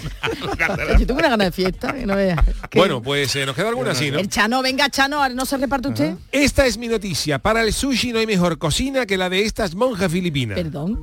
[0.99, 2.39] Yo tengo una gana de fiesta, que no veas.
[2.71, 4.19] Que- Bueno, pues eh, nos queda alguna así, ¿no?
[4.19, 6.15] El Chano, venga Chano, no se reparte usted.
[6.33, 7.39] Esta es mi noticia.
[7.39, 10.57] Para el sushi no hay mejor cocina que la de estas monjas filipinas.
[10.57, 11.01] Perdón.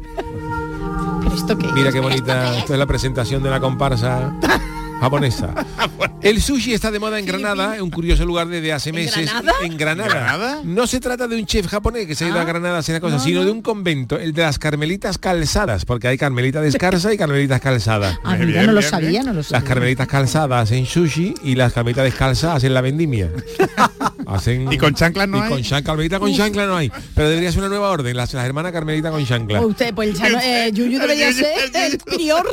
[1.23, 1.67] ¿Pero esto qué?
[1.73, 2.57] Mira qué bonita.
[2.57, 4.33] Esto es la presentación de la comparsa
[5.01, 5.53] japonesa.
[6.21, 9.25] El sushi está de moda en Granada, un curioso lugar desde hace meses.
[9.25, 9.57] Granada?
[9.63, 10.09] En Granada.
[10.09, 10.61] ¿Granada?
[10.63, 12.93] No se trata de un chef japonés que se ha ido a Granada a hacer
[12.95, 17.11] una cosa, sino de un convento, el de las carmelitas calzadas, porque hay carmelita descalza
[17.13, 18.17] y carmelitas calzadas.
[18.23, 19.25] Ah, Bien, mira, no lo bien, sabía, bien.
[19.25, 19.67] no lo Las sabía.
[19.67, 23.29] carmelitas calzadas hacen sushi y las carmelitas descalzas hacen la vendimia.
[24.27, 25.49] Hacen ¿Y con chanclas no y hay?
[25.49, 26.89] con chancla, carmelita con chancla no hay.
[27.15, 29.57] Pero debería ser una nueva orden, las, las hermanas carmelita con chancla.
[29.59, 32.45] Pues usted, pues el Chano, eh, Yuyu debería ser el prior.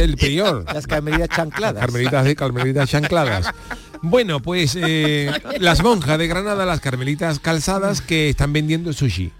[0.00, 0.64] El prior.
[0.74, 1.28] Las carmelitas
[1.74, 1.86] chancladas.
[1.86, 3.46] Carmelitas de carmelitas chancladas.
[4.02, 9.32] Bueno, pues eh, las monjas de Granada, las carmelitas calzadas que están vendiendo sushi.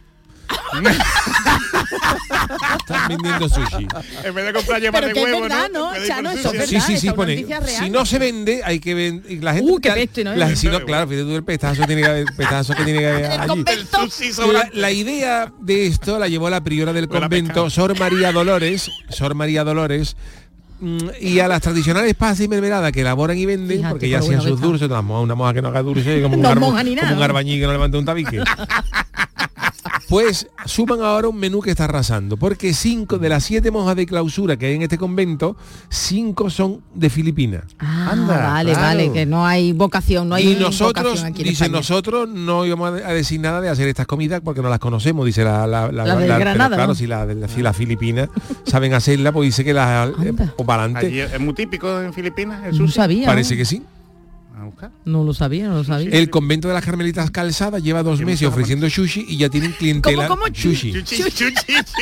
[2.79, 3.87] están vendiendo sushi.
[4.25, 5.89] En vez de comprar yemas Pero de que es huevo, verdad, ¿no?
[5.89, 7.47] por eso es Sí, verdad, sí, sí, pone.
[7.79, 9.43] Si no se vende, hay que vender.
[9.43, 9.71] La gente.
[9.71, 10.35] Uh, qué la- peste, ¿no?
[10.35, 13.07] la- si no, claro, fíjate tú el pestazo tiene que haber, pestazo que tiene que
[13.09, 13.65] haber allí.
[14.53, 17.71] La, la idea de esto la llevó la priora del convento.
[17.71, 20.17] Sor María Dolores, Sor María Dolores,
[21.21, 24.37] y a las tradicionales pasas y mermelada que elaboran y venden, Fíjate, porque ya hacían
[24.41, 26.61] bueno sus dulces, una moja, una moja que no haga dulce, como un, No arbo-
[26.61, 28.43] moja ni como un arbañí que no levante un tabique.
[30.15, 34.07] Pues suman ahora un menú que está arrasando, porque cinco de las siete monjas de
[34.07, 35.57] clausura que hay en este convento,
[35.89, 37.65] cinco son de Filipinas.
[37.81, 38.87] Ah, Anda, vale, claro.
[38.87, 41.79] vale, que no hay vocación, no hay y nosotros, vocación aquí en dice, España.
[41.79, 45.43] nosotros no íbamos a decir nada de hacer estas comidas porque no las conocemos, dice
[45.43, 46.95] la, la, la, La de pero Granada, claro, ¿no?
[46.95, 48.29] si la, de la- si las filipinas
[48.65, 50.55] saben hacerla, pues dice que las eh, Anda.
[50.57, 51.23] o para adelante.
[51.25, 53.27] Es muy típico en Filipinas el No sabía.
[53.27, 53.83] Parece que sí.
[54.57, 54.93] A buscar.
[55.05, 56.11] No lo sabía, no lo sabía.
[56.11, 60.29] El convento de las Carmelitas Calzadas lleva dos meses ofreciendo sushi y ya tienen clientela
[60.29, 60.55] ¿Cómo, cómo?
[60.55, 60.93] sushi.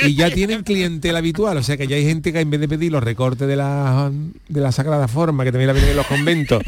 [0.07, 2.69] Y ya tienen clientela habitual, o sea que ya hay gente que en vez de
[2.69, 4.11] pedir los recortes de la
[4.49, 6.63] de la sagrada forma que también la vienen en los conventos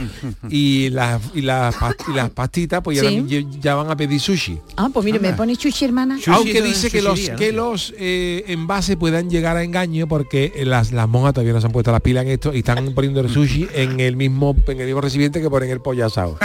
[0.48, 1.76] y las y las
[2.08, 3.24] y las pastitas, pues ya, Sí.
[3.26, 4.58] ya- ya van a pedir sushi.
[4.76, 6.16] Ah, pues mire, me pone chuchi, hermana.
[6.16, 10.92] Sushi Aunque dice que los que los eh, envases puedan llegar a engaño porque las,
[10.92, 13.28] las monjas todavía no se han puesto las pilas en esto y están poniendo el
[13.28, 16.38] sushi en el mismo en el mismo recipiente que ponen el pollo asado.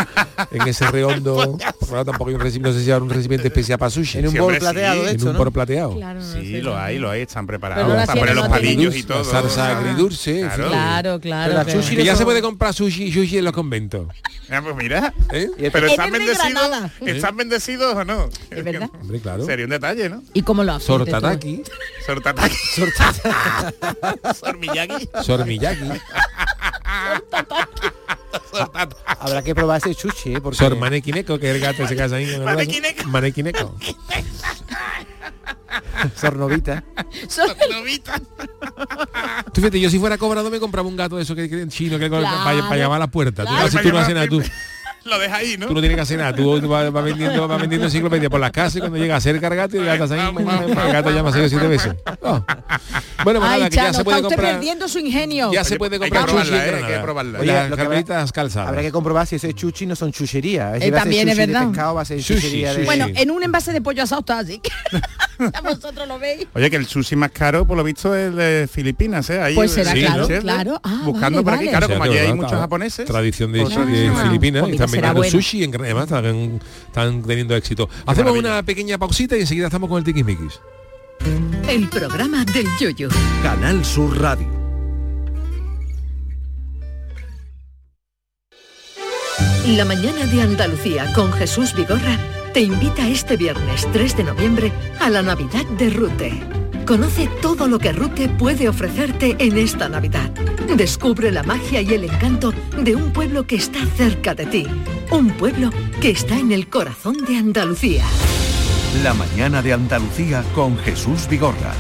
[0.51, 1.57] en ese redondo,
[1.89, 4.19] ahora tampoco hay un recipiente, no sé si hay un recipiente especial para sushi.
[4.19, 5.05] En un bol plateado sí.
[5.05, 5.95] de en un bol plateado.
[5.95, 8.05] Claro, no Sí, lo hay, lo hay, están preparados.
[8.05, 9.23] Para poner no los palillos y La todo.
[9.23, 10.65] salsa agridulce, en fin.
[10.65, 11.53] Claro, claro.
[11.53, 11.89] Pero la claro.
[11.89, 14.07] Que ya se puede comprar sushi, sushi en los conventos.
[14.51, 15.13] Ah, pues mira.
[15.31, 15.47] ¿eh?
[15.57, 16.91] Y Pero están bendecidos.
[17.05, 18.29] ¿Están bendecidos o no?
[18.49, 18.89] Es verdad.
[18.99, 19.45] Hombre, claro.
[19.45, 20.23] Sería un detalle, ¿no?
[20.33, 20.87] ¿Y cómo lo hace?
[20.87, 21.63] Sortataki,
[22.05, 22.55] Sortataki.
[24.35, 25.09] Sormiyaki,
[29.19, 30.41] Habrá que probar ese chuchi, ¿eh?
[30.41, 32.39] Porque sor manequineco, que es el gato ese que hace ahí.
[32.39, 33.07] Manequineco.
[33.09, 33.75] Manequineco.
[36.15, 36.83] sornovita.
[37.71, 38.19] Novita.
[39.53, 41.97] Tú fíjate, yo si fuera cobrado me compraba un gato de eso que, que chino
[41.99, 42.25] que Claro.
[42.43, 43.43] para, para llamar a la puerta.
[43.43, 43.67] Tú, Claro.
[43.67, 44.41] así tú no haces nada, tú,
[45.09, 45.67] Lo deja ahí, ¿no?
[45.67, 46.33] tú no tienes que hacer nada.
[46.33, 49.47] Tú vas, vas vendiendo, vas vendiendo enciclopedia por las casas y cuando llega a cerca
[49.47, 51.93] el gato y el gato, ahí, el gato llama seis o siete veces.
[52.21, 52.43] Oh.
[53.23, 54.53] Bueno, pues Ay, nada, que ya se está puede usted comprar.
[54.53, 55.51] perdiendo su ingenio.
[55.51, 57.39] Ya se puede hay que comprar probarla, eh, hay que probarla.
[57.39, 58.69] Oye, Las carmelitas calzadas.
[58.69, 60.81] Habrá que comprobar si ese chuchi no son chucherías.
[60.81, 61.61] Eh, también es verdad.
[61.61, 62.85] De pescado va a ser chuchería de...
[62.85, 64.61] Bueno, en un envase de pollo asado está así.
[65.63, 66.47] vosotros lo veis.
[66.53, 69.41] Oye, que el sushi más caro, por lo visto, es de Filipinas, ¿eh?
[69.41, 70.81] Ahí, Pues será sí, claro, claro.
[70.83, 71.69] Ah, Buscando vale, por aquí, vale.
[71.71, 73.05] claro, O sea, como que allí hay muchos japoneses.
[73.05, 77.89] Tradición de, pues, de Filipinas y están vendiendo sushi en, además están, están teniendo éxito.
[78.05, 78.53] Hacemos maravilla.
[78.55, 80.59] una pequeña pausita y enseguida estamos con el tiquismiquis.
[81.67, 83.09] El programa del yoyo.
[83.43, 84.47] Canal Sur Radio.
[89.67, 92.17] La mañana de Andalucía con Jesús Vigorra
[92.53, 96.31] te invita este viernes 3 de noviembre a la Navidad de Rute.
[96.85, 100.29] Conoce todo lo que Rute puede ofrecerte en esta Navidad.
[100.75, 104.67] Descubre la magia y el encanto de un pueblo que está cerca de ti.
[105.11, 105.69] Un pueblo
[106.01, 108.05] que está en el corazón de Andalucía.
[109.03, 111.73] La mañana de Andalucía con Jesús Vigorra.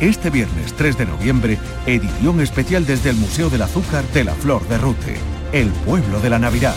[0.00, 4.66] Este viernes 3 de noviembre, edición especial desde el Museo del Azúcar de la Flor
[4.68, 5.16] de Rute,
[5.52, 6.76] el pueblo de la Navidad.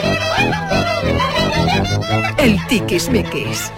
[2.37, 3.71] El tiquismiquis.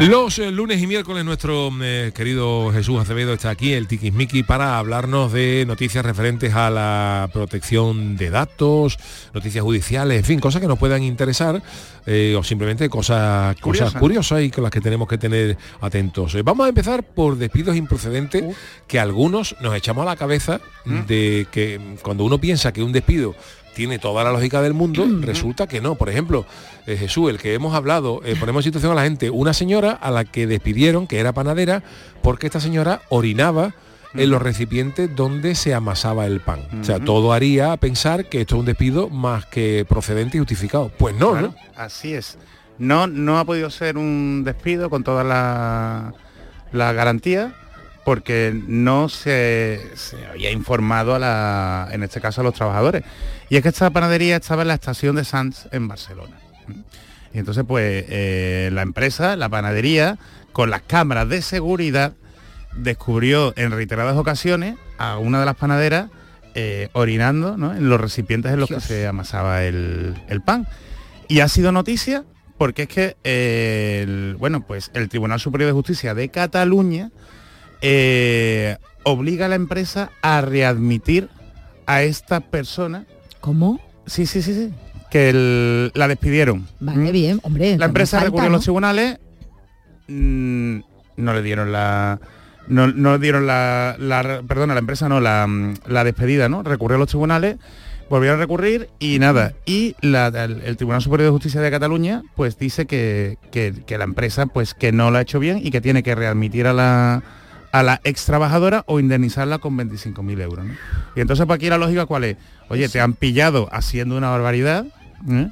[0.00, 4.78] Los eh, lunes y miércoles nuestro eh, querido Jesús Acevedo está aquí, el Tiquismiqui, para
[4.78, 8.98] hablarnos de noticias referentes a la protección de datos,
[9.34, 11.62] noticias judiciales, en fin, cosas que nos puedan interesar
[12.06, 14.42] eh, o simplemente cosas, cosas Curiosas.
[14.42, 16.34] y con las que tenemos que tener atentos.
[16.34, 21.46] Eh, vamos a empezar por despidos improcedentes que algunos nos echamos a la cabeza de
[21.52, 23.34] que mm, cuando uno piensa que un despido
[23.74, 25.94] tiene toda la lógica del mundo, resulta que no.
[25.94, 26.46] Por ejemplo,
[26.86, 29.92] eh, Jesús, el que hemos hablado, eh, ponemos en situación a la gente, una señora
[29.92, 31.82] a la que despidieron, que era panadera,
[32.22, 33.74] porque esta señora orinaba
[34.14, 36.60] en los recipientes donde se amasaba el pan.
[36.80, 40.90] O sea, todo haría pensar que esto es un despido más que procedente y justificado.
[40.98, 41.54] Pues no, Claro, ¿no?
[41.76, 42.36] Así es.
[42.78, 46.14] No, no ha podido ser un despido con toda la,
[46.72, 47.54] la garantía
[48.10, 53.04] porque no se, se había informado a la, en este caso a los trabajadores.
[53.48, 56.36] Y es que esta panadería estaba en la estación de Sants en Barcelona.
[57.32, 60.18] Y entonces pues eh, la empresa, la panadería,
[60.50, 62.14] con las cámaras de seguridad,
[62.74, 66.10] descubrió en reiteradas ocasiones a una de las panaderas
[66.56, 67.76] eh, orinando ¿no?
[67.76, 70.66] en los recipientes en los que se amasaba el, el pan.
[71.28, 72.24] Y ha sido noticia
[72.58, 77.12] porque es que eh, el, bueno, pues el Tribunal Superior de Justicia de Cataluña
[77.80, 81.28] eh, obliga a la empresa a readmitir
[81.86, 83.06] a esta persona.
[83.40, 83.80] ¿Cómo?
[84.06, 84.70] Sí, sí, sí, sí.
[85.10, 86.66] Que el- la despidieron.
[86.78, 87.76] Vale, bien, hombre.
[87.78, 88.56] La empresa recurrió a ¿no?
[88.56, 89.18] los tribunales,
[90.08, 90.78] mm,
[91.16, 92.20] no le dieron la
[92.68, 96.62] no, no le dieron la, la- perdona, la empresa no, la, mm, la despedida, ¿no?
[96.62, 97.56] Recurrió a los tribunales,
[98.08, 99.54] volvieron a recurrir y nada.
[99.66, 103.98] Y la- el, el Tribunal Superior de Justicia de Cataluña pues dice que, que- que
[103.98, 106.72] la empresa pues que no lo ha hecho bien y que tiene que readmitir a
[106.72, 107.22] la
[107.72, 110.64] a la ex trabajadora o indemnizarla con 25.000 euros.
[110.66, 110.74] ¿no?
[111.16, 112.36] Y entonces para aquí la lógica cuál es,
[112.68, 114.86] oye, te han pillado haciendo una barbaridad,
[115.28, 115.48] ¿eh?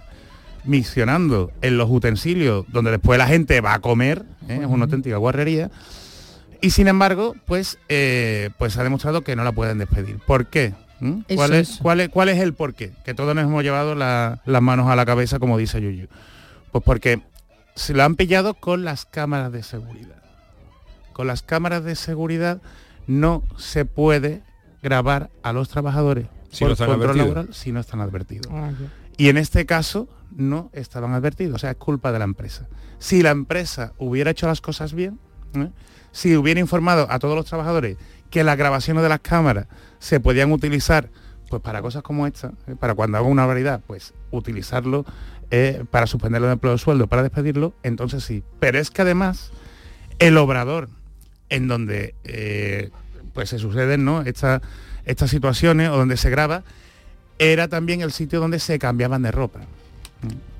[0.65, 4.59] misionando en los utensilios donde después la gente va a comer, ¿eh?
[4.63, 5.71] es una auténtica guarrería.
[6.61, 10.19] Y sin embargo, pues, eh, pues ha demostrado que no la pueden despedir.
[10.27, 10.75] ¿Por qué?
[11.01, 11.21] ¿Mm?
[11.37, 11.79] ¿Cuál, es, es.
[11.79, 12.93] cuál, es, cuál es el por qué?
[13.05, 16.09] Que todos nos hemos llevado la- las manos a la cabeza, como dice Yuyu.
[16.73, 17.23] Pues porque
[17.77, 20.17] se lo han pillado con las cámaras de seguridad.
[21.19, 22.63] Con las cámaras de seguridad
[23.09, 24.45] no se puede
[24.85, 27.29] grabar a los trabajadores Si por no están control advertidos.
[27.35, 28.53] laboral si no están advertidos.
[29.17, 32.69] Y en este caso no estaban advertidos, o sea, es culpa de la empresa.
[33.01, 35.19] Si la empresa hubiera hecho las cosas bien,
[35.55, 35.71] ¿eh?
[36.13, 37.97] si hubiera informado a todos los trabajadores
[38.31, 39.67] que las grabaciones de las cámaras
[39.99, 41.11] se podían utilizar
[41.51, 42.77] pues para cosas como esta, ¿eh?
[42.79, 45.05] para cuando haga una variedad, pues utilizarlo
[45.51, 48.45] eh, para suspenderlo de empleo de sueldo, para despedirlo, entonces sí.
[48.61, 49.51] Pero es que además
[50.21, 50.89] el obrador
[51.51, 52.91] en donde eh,
[53.35, 54.23] pues se suceden ¿no?
[54.23, 54.61] Esta-
[55.05, 56.65] estas situaciones o donde se graba,
[57.39, 59.61] era también el sitio donde se cambiaban de ropa.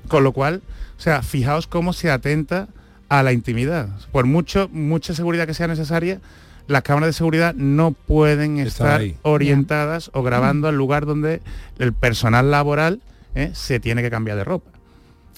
[0.07, 0.61] Con lo cual,
[0.97, 2.67] o sea, fijaos cómo se atenta
[3.09, 3.89] a la intimidad.
[4.11, 6.19] Por mucho, mucha seguridad que sea necesaria,
[6.67, 11.41] las cámaras de seguridad no pueden estar orientadas o grabando al lugar donde
[11.79, 13.01] el personal laboral
[13.35, 13.51] ¿eh?
[13.53, 14.71] se tiene que cambiar de ropa.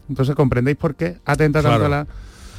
[0.09, 2.07] Entonces comprendéis por qué atenta tanto a la...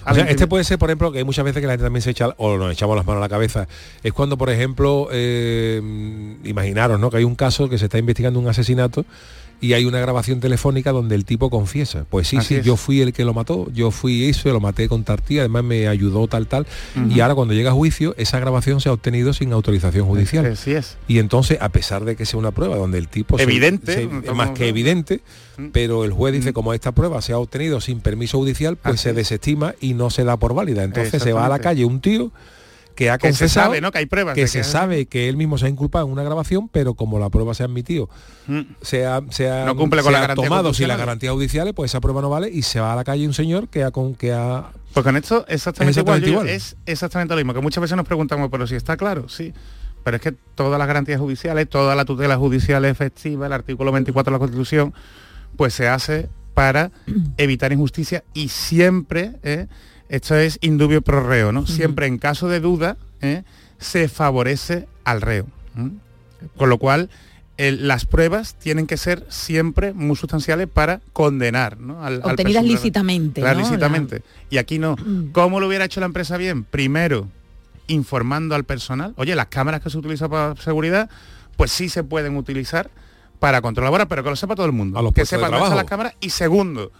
[0.07, 2.03] O sea, este puede ser, por ejemplo, que hay muchas veces que la gente también
[2.03, 3.68] se echa, o nos echamos las manos a la cabeza,
[4.03, 5.80] es cuando, por ejemplo, eh,
[6.44, 7.11] imaginaros, ¿no?
[7.11, 9.05] Que hay un caso que se está investigando un asesinato
[9.62, 12.04] y hay una grabación telefónica donde el tipo confiesa.
[12.10, 12.66] Pues sí, Así sí, es.
[12.66, 15.88] yo fui el que lo mató, yo fui eso, lo maté con tartía, además me
[15.88, 16.66] ayudó tal, tal.
[17.08, 20.44] Y ahora cuando llega a juicio, esa grabación se ha obtenido sin autorización judicial.
[20.44, 20.98] Así es.
[21.08, 24.50] Y entonces, a pesar de que sea una prueba donde el tipo Evidente, se- más
[24.50, 25.20] que evidente,
[25.72, 29.02] pero el juez dice como esta prueba se ha obtenido sin permiso judicial, pues Así
[29.04, 29.16] se es.
[29.16, 30.82] desestima y no se da por válida.
[30.82, 32.32] Entonces se va a la calle un tío
[32.95, 33.90] que ha Que se confesado, sabe, ¿no?
[33.90, 36.22] Que hay pruebas que de se sabe que él mismo se ha inculpado en una
[36.22, 38.09] grabación, pero como la prueba se ha admitido,
[38.82, 41.72] se ha, se ha- No cumple con se ha garantías tomado sin las garantías judiciales,
[41.74, 43.90] pues esa prueba no vale y se va a la calle un señor que ha
[43.90, 46.49] con que ha Pues con esto exactamente, Es exactamente igual, igual.
[46.49, 49.53] Es exactamente lo mismo, que muchas veces nos preguntamos, pero si está claro, sí.
[50.05, 54.30] Pero es que todas las garantías judiciales, toda la tutela judicial efectiva, el artículo 24
[54.30, 54.93] de la Constitución,
[55.57, 56.90] pues se hace para
[57.38, 59.68] evitar injusticia y siempre, ¿eh?
[60.12, 61.66] Esto es indubio pro reo, ¿no?
[61.66, 63.42] Siempre en caso de duda ¿eh?
[63.78, 65.46] se favorece al reo.
[66.56, 67.08] Con lo cual,
[67.56, 72.04] el- las pruebas tienen que ser siempre muy sustanciales para condenar ¿no?
[72.04, 73.64] al, Obtenidas lícitamente, Claro, ¿no?
[73.66, 74.22] lícitamente.
[74.50, 74.96] Y aquí no.
[75.32, 76.64] ¿Cómo lo hubiera hecho la empresa bien?
[76.64, 77.28] Primero,
[77.86, 79.14] informando al personal.
[79.16, 81.08] Oye, las cámaras que se utilizan para seguridad,
[81.56, 82.90] pues sí se pueden utilizar
[83.38, 84.98] para control laboral, pero que lo sepa todo el mundo.
[84.98, 85.82] A los que puestos de sepa dónde están trabajo.
[85.82, 86.14] las cámaras.
[86.20, 86.92] Y segundo,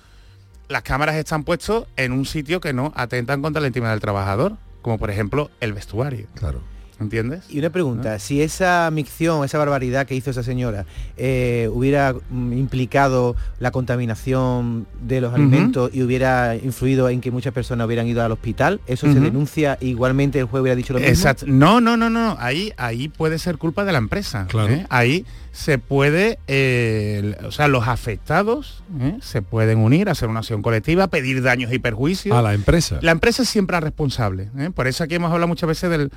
[0.72, 4.56] las cámaras están puestas en un sitio que no atentan contra la intimidad del trabajador,
[4.80, 6.26] como por ejemplo el vestuario.
[6.34, 6.62] Claro.
[7.03, 7.44] ¿Entiendes?
[7.48, 10.86] Y una pregunta, si esa micción, esa barbaridad que hizo esa señora
[11.16, 17.53] eh, hubiera mm, implicado la contaminación de los alimentos y hubiera influido en que muchas
[17.53, 21.12] personas hubieran ido al hospital, ¿eso se denuncia igualmente el juez hubiera dicho lo mismo?
[21.12, 21.46] Exacto.
[21.48, 22.36] No, no, no, no.
[22.38, 24.46] Ahí, ahí puede ser culpa de la empresa.
[24.48, 24.72] Claro.
[24.72, 24.86] ¿eh?
[24.88, 29.18] Ahí se puede, eh, o sea, los afectados ¿eh?
[29.20, 32.36] se pueden unir, hacer una acción colectiva, pedir daños y perjuicios.
[32.36, 32.98] a la empresa.
[33.03, 34.48] La empresa es siempre responsable.
[34.59, 34.70] ¿eh?
[34.74, 36.11] Por eso aquí hemos hablado muchas veces del,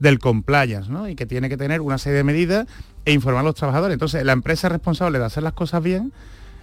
[0.00, 1.08] del compliance, ¿no?
[1.08, 2.66] Y que tiene que tener una serie de medidas
[3.04, 3.94] e informar a los trabajadores.
[3.94, 6.12] Entonces, la empresa es responsable de hacer las cosas bien,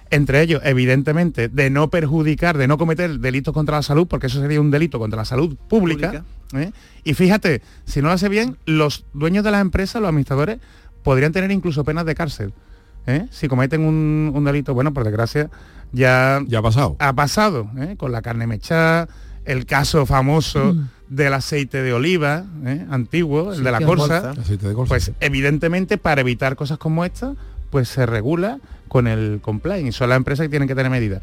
[0.10, 4.42] entre ellos, evidentemente, de no perjudicar, de no cometer delitos contra la salud, porque eso
[4.42, 6.24] sería un delito contra la salud pública.
[6.54, 6.72] ¿eh?
[7.04, 10.60] Y fíjate, si no lo hace bien, los dueños de las empresas, los administradores,
[11.04, 12.54] podrían tener incluso penas de cárcel.
[13.06, 13.28] ¿eh?
[13.32, 15.50] Si cometen un, un delito, bueno, por desgracia,
[15.92, 16.96] ya, ya ha pasado.
[17.00, 17.96] Ha pasado, ¿eh?
[17.98, 19.08] con la carne mechada,
[19.46, 20.76] el caso famoso
[21.10, 22.86] del aceite de oliva, ¿eh?
[22.90, 24.34] antiguo, el de la corsa.
[24.34, 25.14] de Pues sí.
[25.20, 27.34] evidentemente para evitar cosas como esta,
[27.70, 29.90] pues se regula con el compliance.
[29.90, 31.22] Y son las empresas que tienen que tener medidas.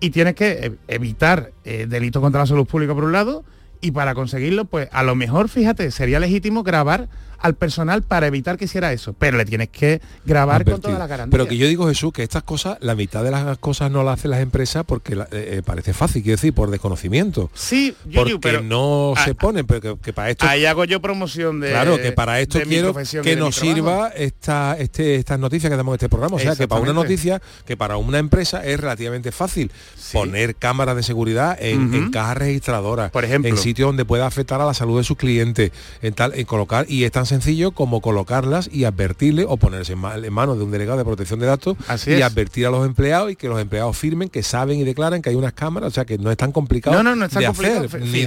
[0.00, 3.44] Y tienes que eh, evitar eh, delitos contra la salud pública por un lado,
[3.80, 7.08] y para conseguirlo, pues a lo mejor, fíjate, sería legítimo grabar
[7.40, 9.14] al personal para evitar que hiciera eso.
[9.18, 10.82] Pero le tienes que grabar con Advertir.
[10.84, 11.30] toda la garantía.
[11.30, 14.18] Pero que yo digo, Jesús, que estas cosas, la mitad de las cosas no las
[14.18, 17.50] hacen las empresas porque la- eh, eh, parece fácil, quiero decir, por desconocimiento.
[17.54, 20.46] Sí, Yuyu, porque pero no se ponen, pero que, que para esto...
[20.46, 25.16] Ahí hago yo promoción de Claro, que para esto quiero que nos sirva esta, este,
[25.16, 26.36] estas noticias que damos en este programa.
[26.36, 29.70] O sea, que para una noticia, que para una empresa es relativamente fácil
[30.12, 31.96] poner cámaras de seguridad en, Ujú.
[31.96, 33.48] en cajas registradoras, Por ejemplo.
[33.50, 35.70] en sitio donde pueda afectar a la salud de sus clientes,
[36.02, 39.98] en tal, en colocar, y es tan sencillo como colocarlas y advertirle o ponerse en,
[40.00, 42.22] ma- en manos de un delegado de protección de datos Así y es.
[42.22, 45.36] advertir a los empleados y que los empleados firmen que saben y declaran que hay
[45.36, 46.96] unas cámaras, o sea que no es tan complicado.
[46.96, 47.84] No, no, no es tan de complicado.
[47.84, 48.18] hacer, ni-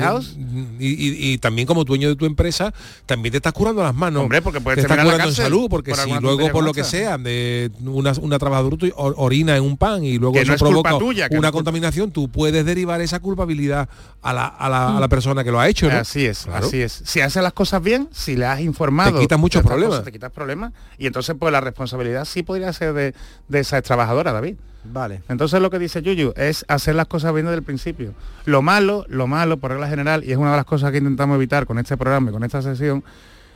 [0.80, 2.74] y, y- y también como dueño de tu empresa,
[3.06, 4.24] también te estás curando las manos.
[4.24, 6.74] Hombre, porque puedes te estás la curando en salud, porque por si luego por lo
[6.74, 10.49] que sea, de una, una trabajadora tu- orina en un pan y luego Que eso
[10.52, 13.89] no es culpa provoca tuya, que no una contaminación, tú puedes derivar esa culpabilidad
[14.22, 15.89] a la, a la- a la persona que lo ha hecho.
[15.89, 15.97] ¿no?
[15.97, 16.68] Así es, Claro.
[16.68, 17.02] así es.
[17.06, 18.90] Si haces las cosas bien, si le has informado...
[19.13, 20.03] Te quitas muchos problemas.
[20.03, 20.73] te quitas problemas.
[20.97, 23.13] Y entonces, pues la responsabilidad sí podría ser de,
[23.47, 24.55] de esa trabajadora, David.
[24.83, 25.21] Vale.
[25.29, 28.13] Entonces lo que dice Yuyu es hacer las cosas bien desde el principio.
[28.45, 31.35] Lo malo, lo malo, por regla general, y es una de las cosas que intentamos
[31.35, 33.03] evitar con este programa y con esta sesión,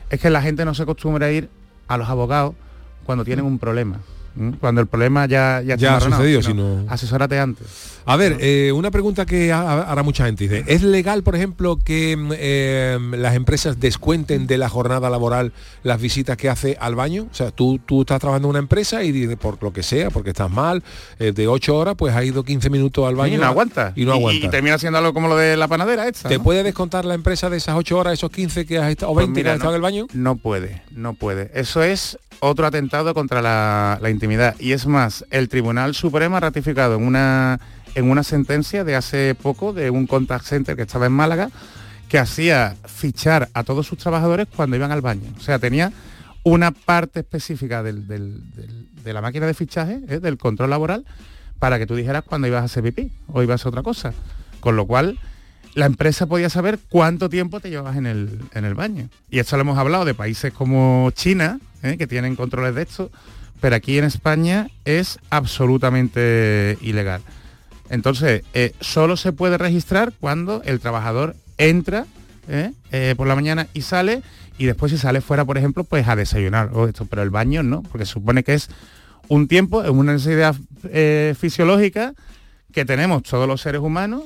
[0.08, 1.48] es que la gente no se acostumbre a ir
[1.88, 2.54] a los abogados
[3.04, 4.00] cuando tienen un problema.
[4.60, 7.66] Cuando el problema ya, ya, Ya ha sucedido, sino sino- Asesórate antes.
[8.08, 10.44] A ver, eh, una pregunta que ha- hará mucha gente.
[10.46, 15.52] Dice, ¿es legal, por ejemplo, que mm, eh, las empresas descuenten de la jornada laboral
[15.82, 17.26] las visitas que hace al baño?
[17.30, 20.10] O sea, tú, tú estás trabajando en una empresa y dices, por lo que sea,
[20.10, 20.84] porque estás mal,
[21.18, 23.34] eh, de 8 horas, pues ha ido 15 minutos al baño.
[23.34, 23.92] y no aguanta.
[23.96, 24.46] Y no aguanta.
[24.46, 26.28] Y, termina siendo algo como lo de la panadera esta.
[26.28, 26.44] ¿Te ¿no?
[26.44, 29.26] puede descontar la empresa de esas 8 horas, esos 15 que has estado, o Pues
[29.26, 30.06] 20 que mira, has estado en el baño?
[30.12, 31.50] No puede, no puede.
[31.54, 34.54] Eso es otro atentado contra la, la intimidad.
[34.58, 37.58] Y es más, el Tribunal Supremo ha ratificado en una,
[37.94, 41.50] en una sentencia de hace poco de un contact center que estaba en Málaga
[42.08, 45.32] que hacía fichar a todos sus trabajadores cuando iban al baño.
[45.36, 45.92] O sea, tenía
[46.44, 48.42] una parte específica del- del-
[49.02, 50.20] de la máquina de fichaje, ¿eh?
[50.20, 51.04] del control laboral,
[51.58, 54.12] para que tú dijeras cuando ibas a hacer pipí o ibas a otra cosa.
[54.60, 55.18] Con lo cual,
[55.76, 59.10] la empresa podía saber cuánto tiempo te llevabas en el, en el baño.
[59.28, 61.98] Y esto lo hemos hablado de países como China, ¿eh?
[61.98, 63.10] que tienen controles de esto,
[63.60, 67.20] pero aquí en España es absolutamente ilegal.
[67.90, 72.06] Entonces, eh, solo se puede registrar cuando el trabajador entra
[72.48, 72.72] ¿eh?
[73.14, 74.22] Por la mañana y sale,
[74.56, 77.62] y después si sale fuera, por ejemplo, pues a desayunar o esto, pero el baño
[77.62, 78.70] no, porque se supone que es
[79.28, 80.54] un tiempo, es una necesidad
[81.38, 82.14] fisiológica
[82.72, 84.22] que tenemos todos los seres humanos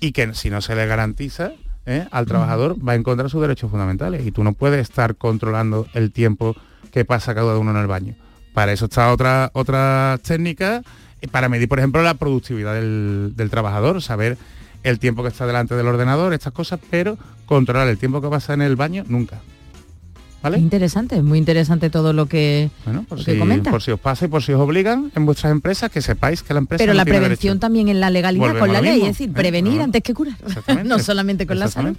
[0.00, 1.52] y que si no se le garantiza
[1.86, 2.06] ¿eh?
[2.10, 5.86] al trabajador va en contra de sus derechos fundamentales y tú no puedes estar controlando
[5.94, 6.56] el tiempo
[6.90, 8.14] que pasa cada uno en el baño.
[8.54, 10.82] Para eso está otra, otra técnica,
[11.20, 14.36] eh, para medir, por ejemplo, la productividad del, del trabajador, saber
[14.82, 18.54] el tiempo que está delante del ordenador, estas cosas, pero controlar el tiempo que pasa
[18.54, 19.40] en el baño, nunca.
[20.42, 20.58] ¿Vale?
[20.58, 23.70] Interesante, muy interesante todo lo que, Bueno, por lo que si, comenta.
[23.70, 26.54] por si os pasa y por si os obligan en vuestras empresas, que sepáis que
[26.54, 27.60] la empresa Pero no la tiene prevención derecho.
[27.60, 29.34] también en la legalidad Volvemos con la ley, mismo, es decir, ¿eh?
[29.34, 30.36] prevenir antes que curar.
[30.84, 31.96] no solamente con la salud.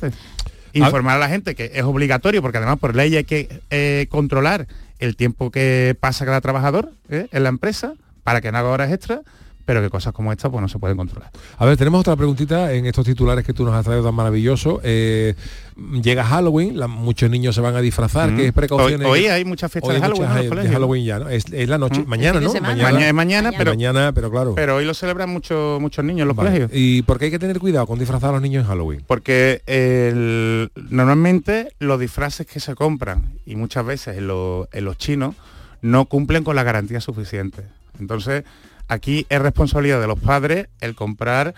[0.74, 4.68] Informar a la gente que es obligatorio, porque además por ley hay que eh, controlar
[5.00, 7.28] el tiempo que pasa cada trabajador ¿eh?
[7.32, 9.20] en la empresa para que no haga horas extras,
[9.66, 11.32] pero que cosas como esta pues no se pueden controlar.
[11.58, 14.80] A ver, tenemos otra preguntita en estos titulares que tú nos has traído tan maravilloso.
[14.84, 15.36] Eh,
[16.04, 18.38] llega Halloween, la- muchos niños se van a disfrazar, Mm.
[18.38, 19.08] ¿qué precauciones?
[19.08, 20.72] Hoy- hoy hay muchas fiestas Hoy de Halloween muchas, en.
[20.74, 21.30] Halloween ya, ¿no?
[21.30, 22.08] Es, es la noche, Mm.
[22.08, 22.54] mañana, ¿no?
[22.54, 24.56] Mañana es mañana, pero- mañana, pero claro.
[24.56, 26.50] Pero hoy lo celebran muchos muchos niños en los Vale.
[26.50, 26.72] colegios.
[26.74, 29.04] ¿Y por qué hay que tener cuidado con disfrazar a los niños en Halloween?
[29.08, 34.98] Porque el- normalmente los disfraces que se compran y muchas veces en, lo- en los
[34.98, 35.36] chinos
[35.82, 37.64] no cumplen con la garantía suficiente.
[38.00, 38.44] Entonces,
[38.92, 41.54] aquí es responsabilidad de los padres el comprar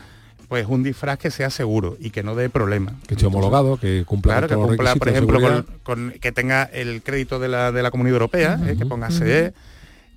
[0.47, 2.93] pues un disfraz que sea seguro y que no dé problema.
[3.07, 7.01] Que esté homologado, que cumpla Claro, que cumpla, por ejemplo, con, con- que tenga el
[7.01, 9.53] crédito de la, de la Comunidad Europea, eh, que ponga CE.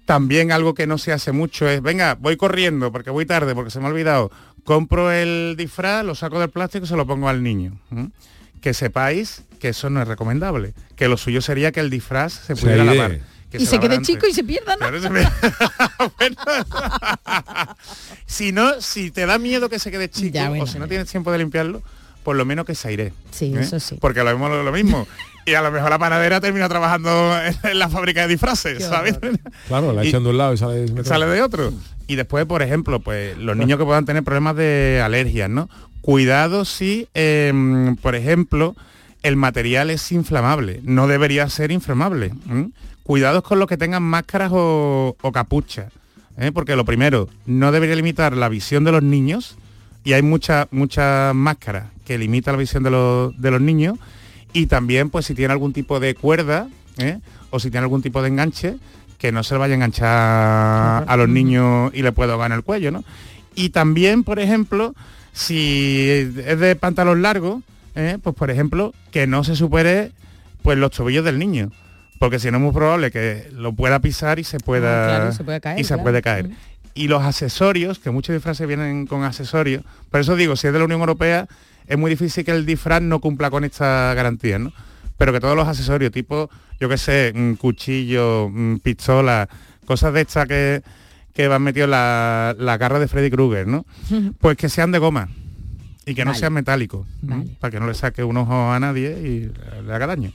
[0.05, 3.71] También algo que no se hace mucho es, venga, voy corriendo porque voy tarde, porque
[3.71, 4.31] se me ha olvidado,
[4.65, 7.81] compro el disfraz, lo saco del plástico y se lo pongo al niño.
[8.61, 12.55] Que sepáis que eso no es recomendable, que lo suyo sería que el disfraz se
[12.57, 13.21] pudiera lavar.
[13.57, 14.07] Que Y se quede antes.
[14.09, 14.79] chico y se pierda, ¿no?
[14.79, 15.21] Claro, se me-
[16.19, 16.37] Bueno,
[18.27, 20.89] si no, si te da miedo que se quede chico Ya, bueno, o si no
[20.89, 21.83] tienes tiempo de limpiarlo,
[22.23, 23.13] por lo menos que se aire.
[23.31, 23.61] Sí, ¿eh?
[23.61, 23.99] eso sí.
[24.01, 25.07] Porque lo mismo lo, lo mismo.
[25.45, 29.17] Y a lo mejor la panadera termina trabajando en, en la fábrica de disfraces, ¿sabes?
[29.69, 31.73] Claro, la echan de un lado y sale, sale de otro.
[32.09, 35.69] Y después, por ejemplo, pues los niños que puedan tener problemas de alergias, ¿no?
[36.01, 38.75] Cuidado si, em, por ejemplo,
[39.23, 40.81] el material es inflamable.
[40.85, 42.33] No debería ser inflamable.
[43.07, 45.93] Cuidados con los que tengan máscaras o, o capuchas.
[46.39, 46.51] ¿eh?
[46.53, 49.57] Porque lo primero, no debería limitar la visión de los niños.
[50.03, 53.97] Y hay muchas muchas máscaras que limitan la visión de los, de los niños.
[54.53, 57.21] Y también, pues si tiene algún tipo de cuerda, ¿eh?
[57.51, 58.77] o si tiene algún tipo de enganche,
[59.19, 62.57] que no se le vaya a enganchar a los niños y le pueda ahogar en
[62.57, 63.05] el cuello, ¿no?
[63.55, 64.95] Y también, por ejemplo,
[65.33, 67.63] si es de pantalón largo,
[67.95, 68.19] ¿eh?
[68.23, 70.13] pues por ejemplo, que no se supere
[70.63, 71.71] pues los tobillos del niño.
[72.19, 75.33] Porque si no es muy probable que lo pueda pisar y se pueda, Ah, claro,
[75.33, 76.03] se puede caer, y se claro.
[76.03, 76.51] puede caer.
[76.95, 80.79] Y los accesorios, que muchos disfraces vienen con accesorios, por eso digo, si es de
[80.79, 81.47] la Unión Europea,
[81.87, 84.73] es muy difícil que el disfraz no cumpla con esta garantía, ¿no?
[85.19, 86.49] Pero que todos los accesorios, tipo,
[86.81, 89.49] yo qué sé, mm, cuchillo, mm, pistola,
[89.85, 90.83] cosas de estas que,
[91.35, 93.85] que van metidos en la, la garra de Freddy Krueger, ¿no?
[94.41, 95.29] Pues que sean de goma
[96.07, 97.45] y que no sean metálicos, ¿no?
[97.61, 99.53] para que no le saque un ojo a nadie y
[99.87, 100.33] le haga daño.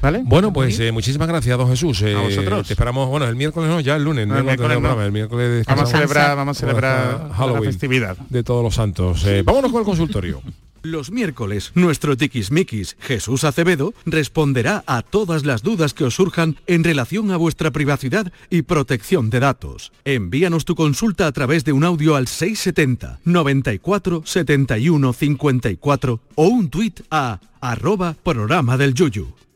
[0.00, 0.22] ¿Vale?
[0.24, 2.02] Bueno, pues eh, muchísimas gracias, don Jesús.
[2.02, 2.66] Eh, A vosotros.
[2.66, 4.26] Te esperamos, bueno, el miércoles no, ya el lunes.
[4.26, 5.02] No, el miércoles no.
[5.02, 8.16] el miércoles Vamos a celebrar- vamos a celebrar Hasta la Halloween festividad.
[8.30, 9.24] de todos los santos.
[9.26, 10.42] Eh, vámonos con el consultorio.
[10.82, 16.84] Los miércoles, nuestro tiquismiquis Jesús Acevedo responderá a todas las dudas que os surjan en
[16.84, 19.90] relación a vuestra privacidad y protección de datos.
[20.04, 26.70] Envíanos tu consulta a través de un audio al 670 94 71 54 o un
[26.70, 29.34] tuit a arroba programa del Yuyu.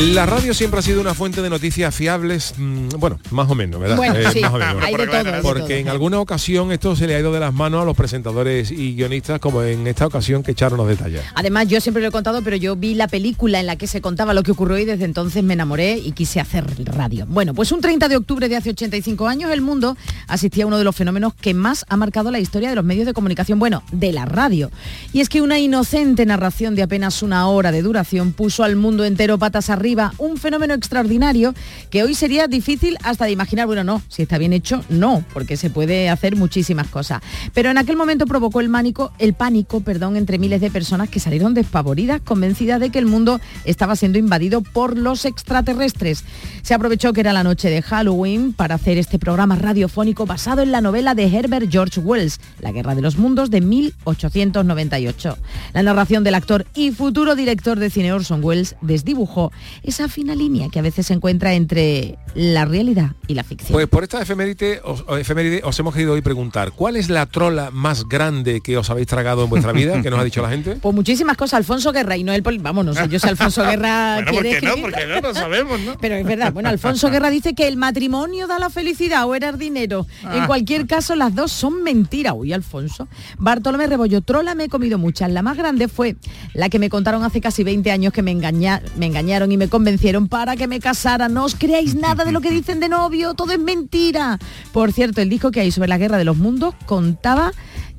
[0.00, 3.78] La radio siempre ha sido una fuente de noticias fiables, mm, bueno, más o menos,
[3.80, 3.96] ¿verdad?
[3.96, 4.82] Bueno, Eh, sí, más o menos.
[4.82, 5.72] hay de todo, hay de Porque todo.
[5.72, 8.94] en alguna ocasión esto se le ha ido de las manos a los presentadores y
[8.94, 11.20] guionistas, como en esta ocasión que echaron los detalles.
[11.34, 14.00] Además, yo siempre lo he contado, pero yo vi la película en la que se
[14.00, 17.26] contaba lo que ocurrió y desde entonces me enamoré y quise hacer radio.
[17.28, 19.98] Bueno, pues un 30 de octubre de hace 85 años, el mundo
[20.28, 23.04] asistía a uno de los fenómenos que más ha marcado la historia de los medios
[23.04, 24.70] de comunicación, bueno, de la radio.
[25.12, 29.04] Y es que una inocente narración de apenas una hora de duración puso al mundo
[29.04, 31.54] entero patas arriba, un fenómeno extraordinario
[31.90, 35.56] que hoy sería difícil hasta de imaginar, bueno, no, si está bien hecho, no, porque
[35.56, 37.22] se puede hacer muchísimas cosas.
[37.54, 41.20] Pero en aquel momento provocó el mánico, el pánico, perdón, entre miles de personas que
[41.20, 46.24] salieron despavoridas, convencidas de que el mundo estaba siendo invadido por los extraterrestres.
[46.62, 50.72] Se aprovechó que era la noche de Halloween para hacer este programa radiofónico basado en
[50.72, 55.38] la novela de Herbert George Wells, La Guerra de los Mundos de 1898.
[55.72, 59.52] La narración del actor y futuro director de cine Orson Welles desdibujó
[59.82, 63.72] esa fina línea que a veces se encuentra entre la realidad y la ficción.
[63.72, 67.70] Pues por esta efeméride os, efeméride os hemos querido hoy preguntar, ¿cuál es la trola
[67.72, 70.00] más grande que os habéis tragado en vuestra vida?
[70.02, 70.76] que nos ha dicho la gente?
[70.76, 72.58] Pues muchísimas cosas, Alfonso Guerra y no el poli...
[72.58, 74.82] Vamos, no sé yo si Alfonso Guerra Bueno, quiere ¿por qué no?
[74.82, 75.96] Porque no lo sabemos, ¿no?
[76.00, 79.48] Pero es verdad, bueno, Alfonso Guerra dice que el matrimonio da la felicidad o era
[79.48, 80.06] el dinero.
[80.22, 80.46] En Ah.
[80.46, 82.34] cualquier caso, las dos son mentiras.
[82.36, 83.08] Uy, Alfonso.
[83.38, 85.30] Bartolomé Rebollo, trola me he comido muchas.
[85.30, 86.16] La más grande fue
[86.54, 89.68] la que me contaron hace casi 20 años que me, engaña- me engañaron y me
[89.68, 91.28] convencieron para que me casara.
[91.28, 94.38] No os creáis nada de lo que dicen de novio, todo es mentira.
[94.72, 97.52] Por cierto, el disco que hay sobre la guerra de los mundos contaba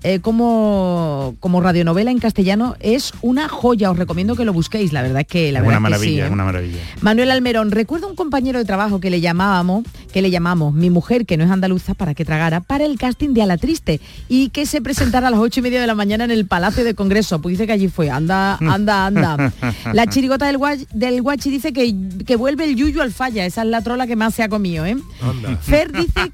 [0.03, 3.91] eh, como, como radionovela en castellano es una joya.
[3.91, 4.93] Os recomiendo que lo busquéis.
[4.93, 6.27] La verdad es que la Es verdad una es que sí, maravilla, ¿eh?
[6.27, 6.77] es una maravilla.
[7.01, 11.25] Manuel Almerón, recuerdo un compañero de trabajo que le llamábamos, que le llamamos mi mujer,
[11.25, 14.49] que no es andaluza, para que tragara, para el casting de A la Triste y
[14.49, 16.95] que se presentara a las ocho y media de la mañana en el Palacio de
[16.95, 17.41] Congreso.
[17.41, 19.53] Pues dice que allí fue, anda, anda, anda.
[19.93, 21.93] La chirigota del guachi dice que,
[22.25, 24.85] que vuelve el yuyu al falla, esa es la trola que más se ha comido,
[24.85, 24.97] ¿eh?
[25.21, 25.57] Anda.
[25.57, 26.31] Fer dice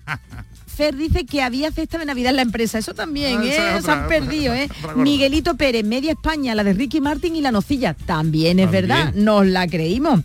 [0.78, 2.78] Fer dice que había cesta de Navidad en la empresa.
[2.78, 3.82] Eso también, Ah, ¿eh?
[3.84, 4.70] Se han perdido, ¿eh?
[4.96, 7.96] Miguelito Pérez, Media España, la de Ricky Martin y la nocilla.
[8.06, 8.88] También es También.
[8.88, 10.22] verdad, nos la creímos.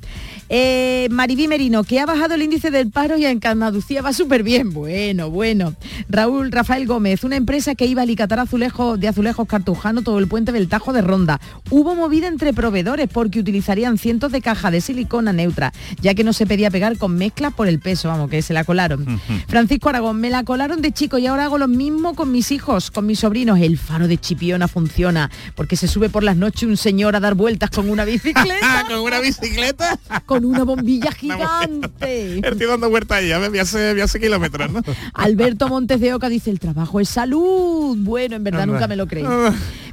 [0.55, 4.43] Eh, Maribí Merino, que ha bajado el índice del paro y en Andalucía va súper
[4.43, 4.75] bien.
[4.75, 5.75] Bueno, bueno.
[6.11, 10.27] Raúl Rafael Gómez, una empresa que iba a alicatar azulejos de azulejos cartujano todo el
[10.29, 11.41] puente del Tajo de Ronda.
[11.71, 15.73] Hubo movida entre proveedores porque utilizarían cientos de cajas de silicona neutra,
[16.03, 18.65] ya que no se pedía pegar con mezclas por el peso, vamos, que se la
[18.65, 19.21] colaron.
[19.49, 22.91] Francisco Aragón, me la colaron de chico y ahora hago lo mismo con mis hijos,
[22.91, 23.59] con mis sobrinos.
[23.61, 27.35] El faro de Chipiona funciona porque se sube por las noches un señor a dar
[27.35, 28.85] vueltas con una bicicleta.
[28.89, 29.99] ¿Con una bicicleta?
[30.27, 31.13] Con una bombilla
[31.67, 32.41] gigante.
[32.59, 34.83] Tío dando vueltas ahí, hace kilómetros, ¿no?
[35.15, 37.97] Alberto Montes de Oca dice, el trabajo es salud.
[37.99, 39.25] Bueno, en verdad nunca me lo creí.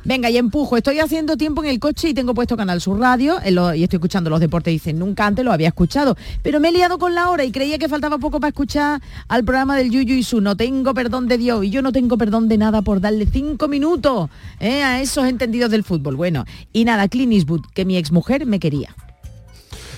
[0.05, 0.77] Venga, y empujo.
[0.77, 3.83] Estoy haciendo tiempo en el coche y tengo puesto Canal Sur Radio en lo- y
[3.83, 4.71] estoy escuchando los deportes.
[4.71, 6.15] Dicen, nunca antes lo había escuchado.
[6.41, 9.43] Pero me he liado con la hora y creía que faltaba poco para escuchar al
[9.43, 11.63] programa del Yuyu y su No tengo perdón de Dios.
[11.65, 14.29] Y yo no tengo perdón de nada por darle cinco minutos
[14.59, 14.83] ¿eh?
[14.83, 16.15] a esos entendidos del fútbol.
[16.15, 18.95] Bueno, y nada, Clint Eastwood, que mi exmujer me quería.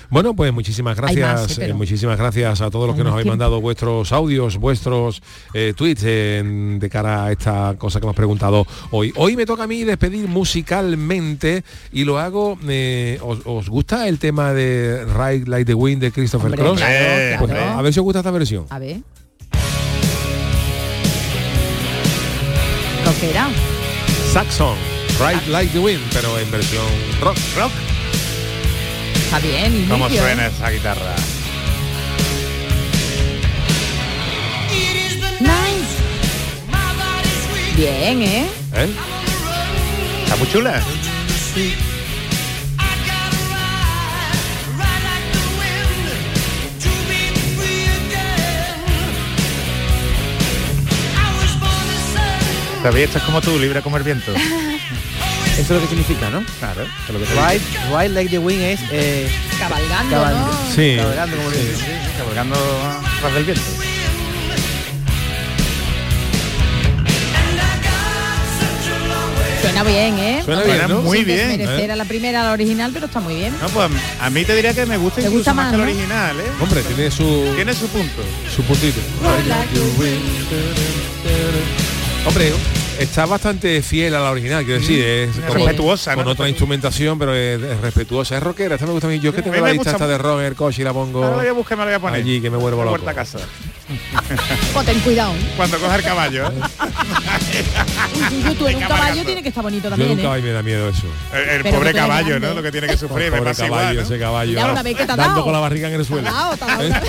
[0.09, 3.13] Bueno, pues muchísimas gracias, más, sí, pero- eh, muchísimas gracias a todos los que nos
[3.13, 5.21] habéis mandado vuestros audios, vuestros
[5.53, 9.13] eh, tweets de cara a esta cosa que hemos preguntado hoy.
[9.15, 11.63] Hoy me toca a mí despedir musicalmente
[11.93, 12.57] y lo hago.
[12.67, 16.77] eh, ¿os, os gusta el tema de Ride Like the Wind de Christopher Hombre, Cross?
[16.79, 18.65] claro, Pues, a ver si os gusta esta versión.
[18.69, 18.97] A ver.
[23.21, 23.49] Rockera.
[24.33, 24.75] Saxon,
[25.19, 26.83] Ride Like the Wind, pero en versión
[27.21, 27.37] rock.
[27.55, 27.71] Rock.
[29.25, 29.85] Está bien.
[29.87, 30.33] ¿Cómo limpio, ¿eh?
[30.33, 31.15] suena esa guitarra?
[37.75, 38.47] Bien, ¿eh?
[38.75, 38.89] ¿Eh?
[40.23, 40.81] Está muy chula.
[52.83, 54.33] David, esto es como tú, libre como el viento.
[55.57, 56.43] Eso es lo que significa, ¿no?
[56.59, 56.83] Claro.
[56.83, 57.61] eso es lo que Ride,
[57.95, 59.29] ride like the wind es eh,
[59.59, 60.73] Cabalgando, cabal- ¿no?
[60.73, 60.95] Sí.
[60.97, 62.55] cabalgando como Sí, sí, sí, cabalgando
[63.19, 63.61] tras del viento.
[69.61, 70.41] Suena bien, ¿eh?
[70.43, 71.01] Suena bien, ¿no?
[71.01, 71.93] muy bien, desmerecer ¿eh?
[71.93, 73.53] a la primera, a la original, pero está muy bien.
[73.61, 75.75] No, pues a mí te diría que me gusta ¿Te incluso gusta más, más, que
[75.75, 75.91] el no?
[75.93, 76.43] original, ¿eh?
[76.59, 78.23] Hombre, tiene su, Tiene su punto.
[78.55, 78.99] su puntito.
[82.25, 82.53] Hombre,
[82.99, 86.31] está bastante fiel a la original, quiero decir, es como- respetuosa, con ¿no?
[86.31, 89.19] otra instrumentación, pero es, es respetuosa, es rockera, esta me gusta a mí.
[89.19, 91.41] Yo es que tengo la lista esta de el coche y la pongo Ahora la
[91.41, 92.19] voy a buscar, me la voy a poner.
[92.21, 92.91] allí, que me vuelvo loco.
[92.91, 93.39] vuelta a casa.
[94.75, 95.33] O ten cuidado.
[95.33, 95.51] ¿eh?
[95.57, 96.47] Cuando coja el caballo.
[96.47, 96.51] ¿eh?
[98.47, 100.41] Uy, tú en un caballo tiene que estar bonito Yo también, nunca ¿eh?
[100.41, 101.07] me da miedo eso.
[101.33, 102.39] El, el pobre caballo.
[102.39, 102.53] ¿no?
[102.53, 103.95] Lo que tiene que sufrir, me Pobre caballo, igual.
[103.95, 104.01] ¿no?
[104.03, 104.51] ese caballo.
[104.51, 105.43] Mira, una vez que te ha dando dado.
[105.43, 106.29] con la barriga en el suelo.
[106.29, 106.31] ¿Eh?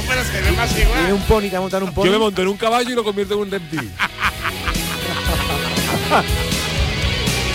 [0.75, 2.07] Tiene un pony, te montar un pony.
[2.07, 3.91] Yo me monto en un caballo y lo convierto en un reptil.
[6.15, 6.49] Huh.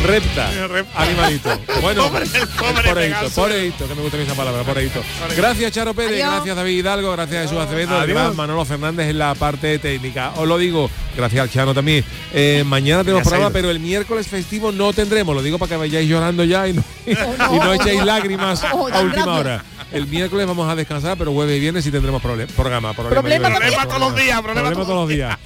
[0.08, 1.02] Repta, Repta.
[1.02, 1.50] animalito.
[1.82, 3.42] Bueno, Pobre, el pobre poreito, Pegaso.
[3.42, 5.04] poreito, que me gusta esa palabra, poreito.
[5.36, 6.32] Gracias Charo Pérez, Adiós.
[6.34, 10.32] gracias David Hidalgo, gracias Jesús Acevedo, gracias Manolo Fernández en la parte técnica.
[10.38, 12.06] Os lo digo, gracias al Chano también.
[12.34, 15.36] Eh, mañana tenemos programa, pero el miércoles festivo no tendremos.
[15.36, 17.14] Lo digo para que vayáis llorando ya y no, y
[17.60, 19.64] no echéis lágrimas Oh, a última hora.
[19.92, 22.94] El miércoles vamos a descansar, pero jueves y viernes sí tendremos prole- programa.
[22.94, 23.50] Problema, Problema.
[23.50, 25.38] Problema todos los días, problema Problema todos los días.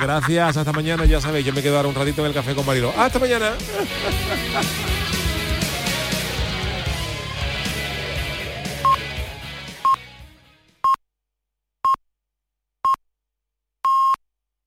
[0.00, 2.64] Gracias, hasta mañana, ya sabéis, yo me quedo ahora un ratito en el café con
[2.66, 2.92] Marilo.
[2.96, 3.52] Hasta mañana.
[3.98, 5.07] ハハハハ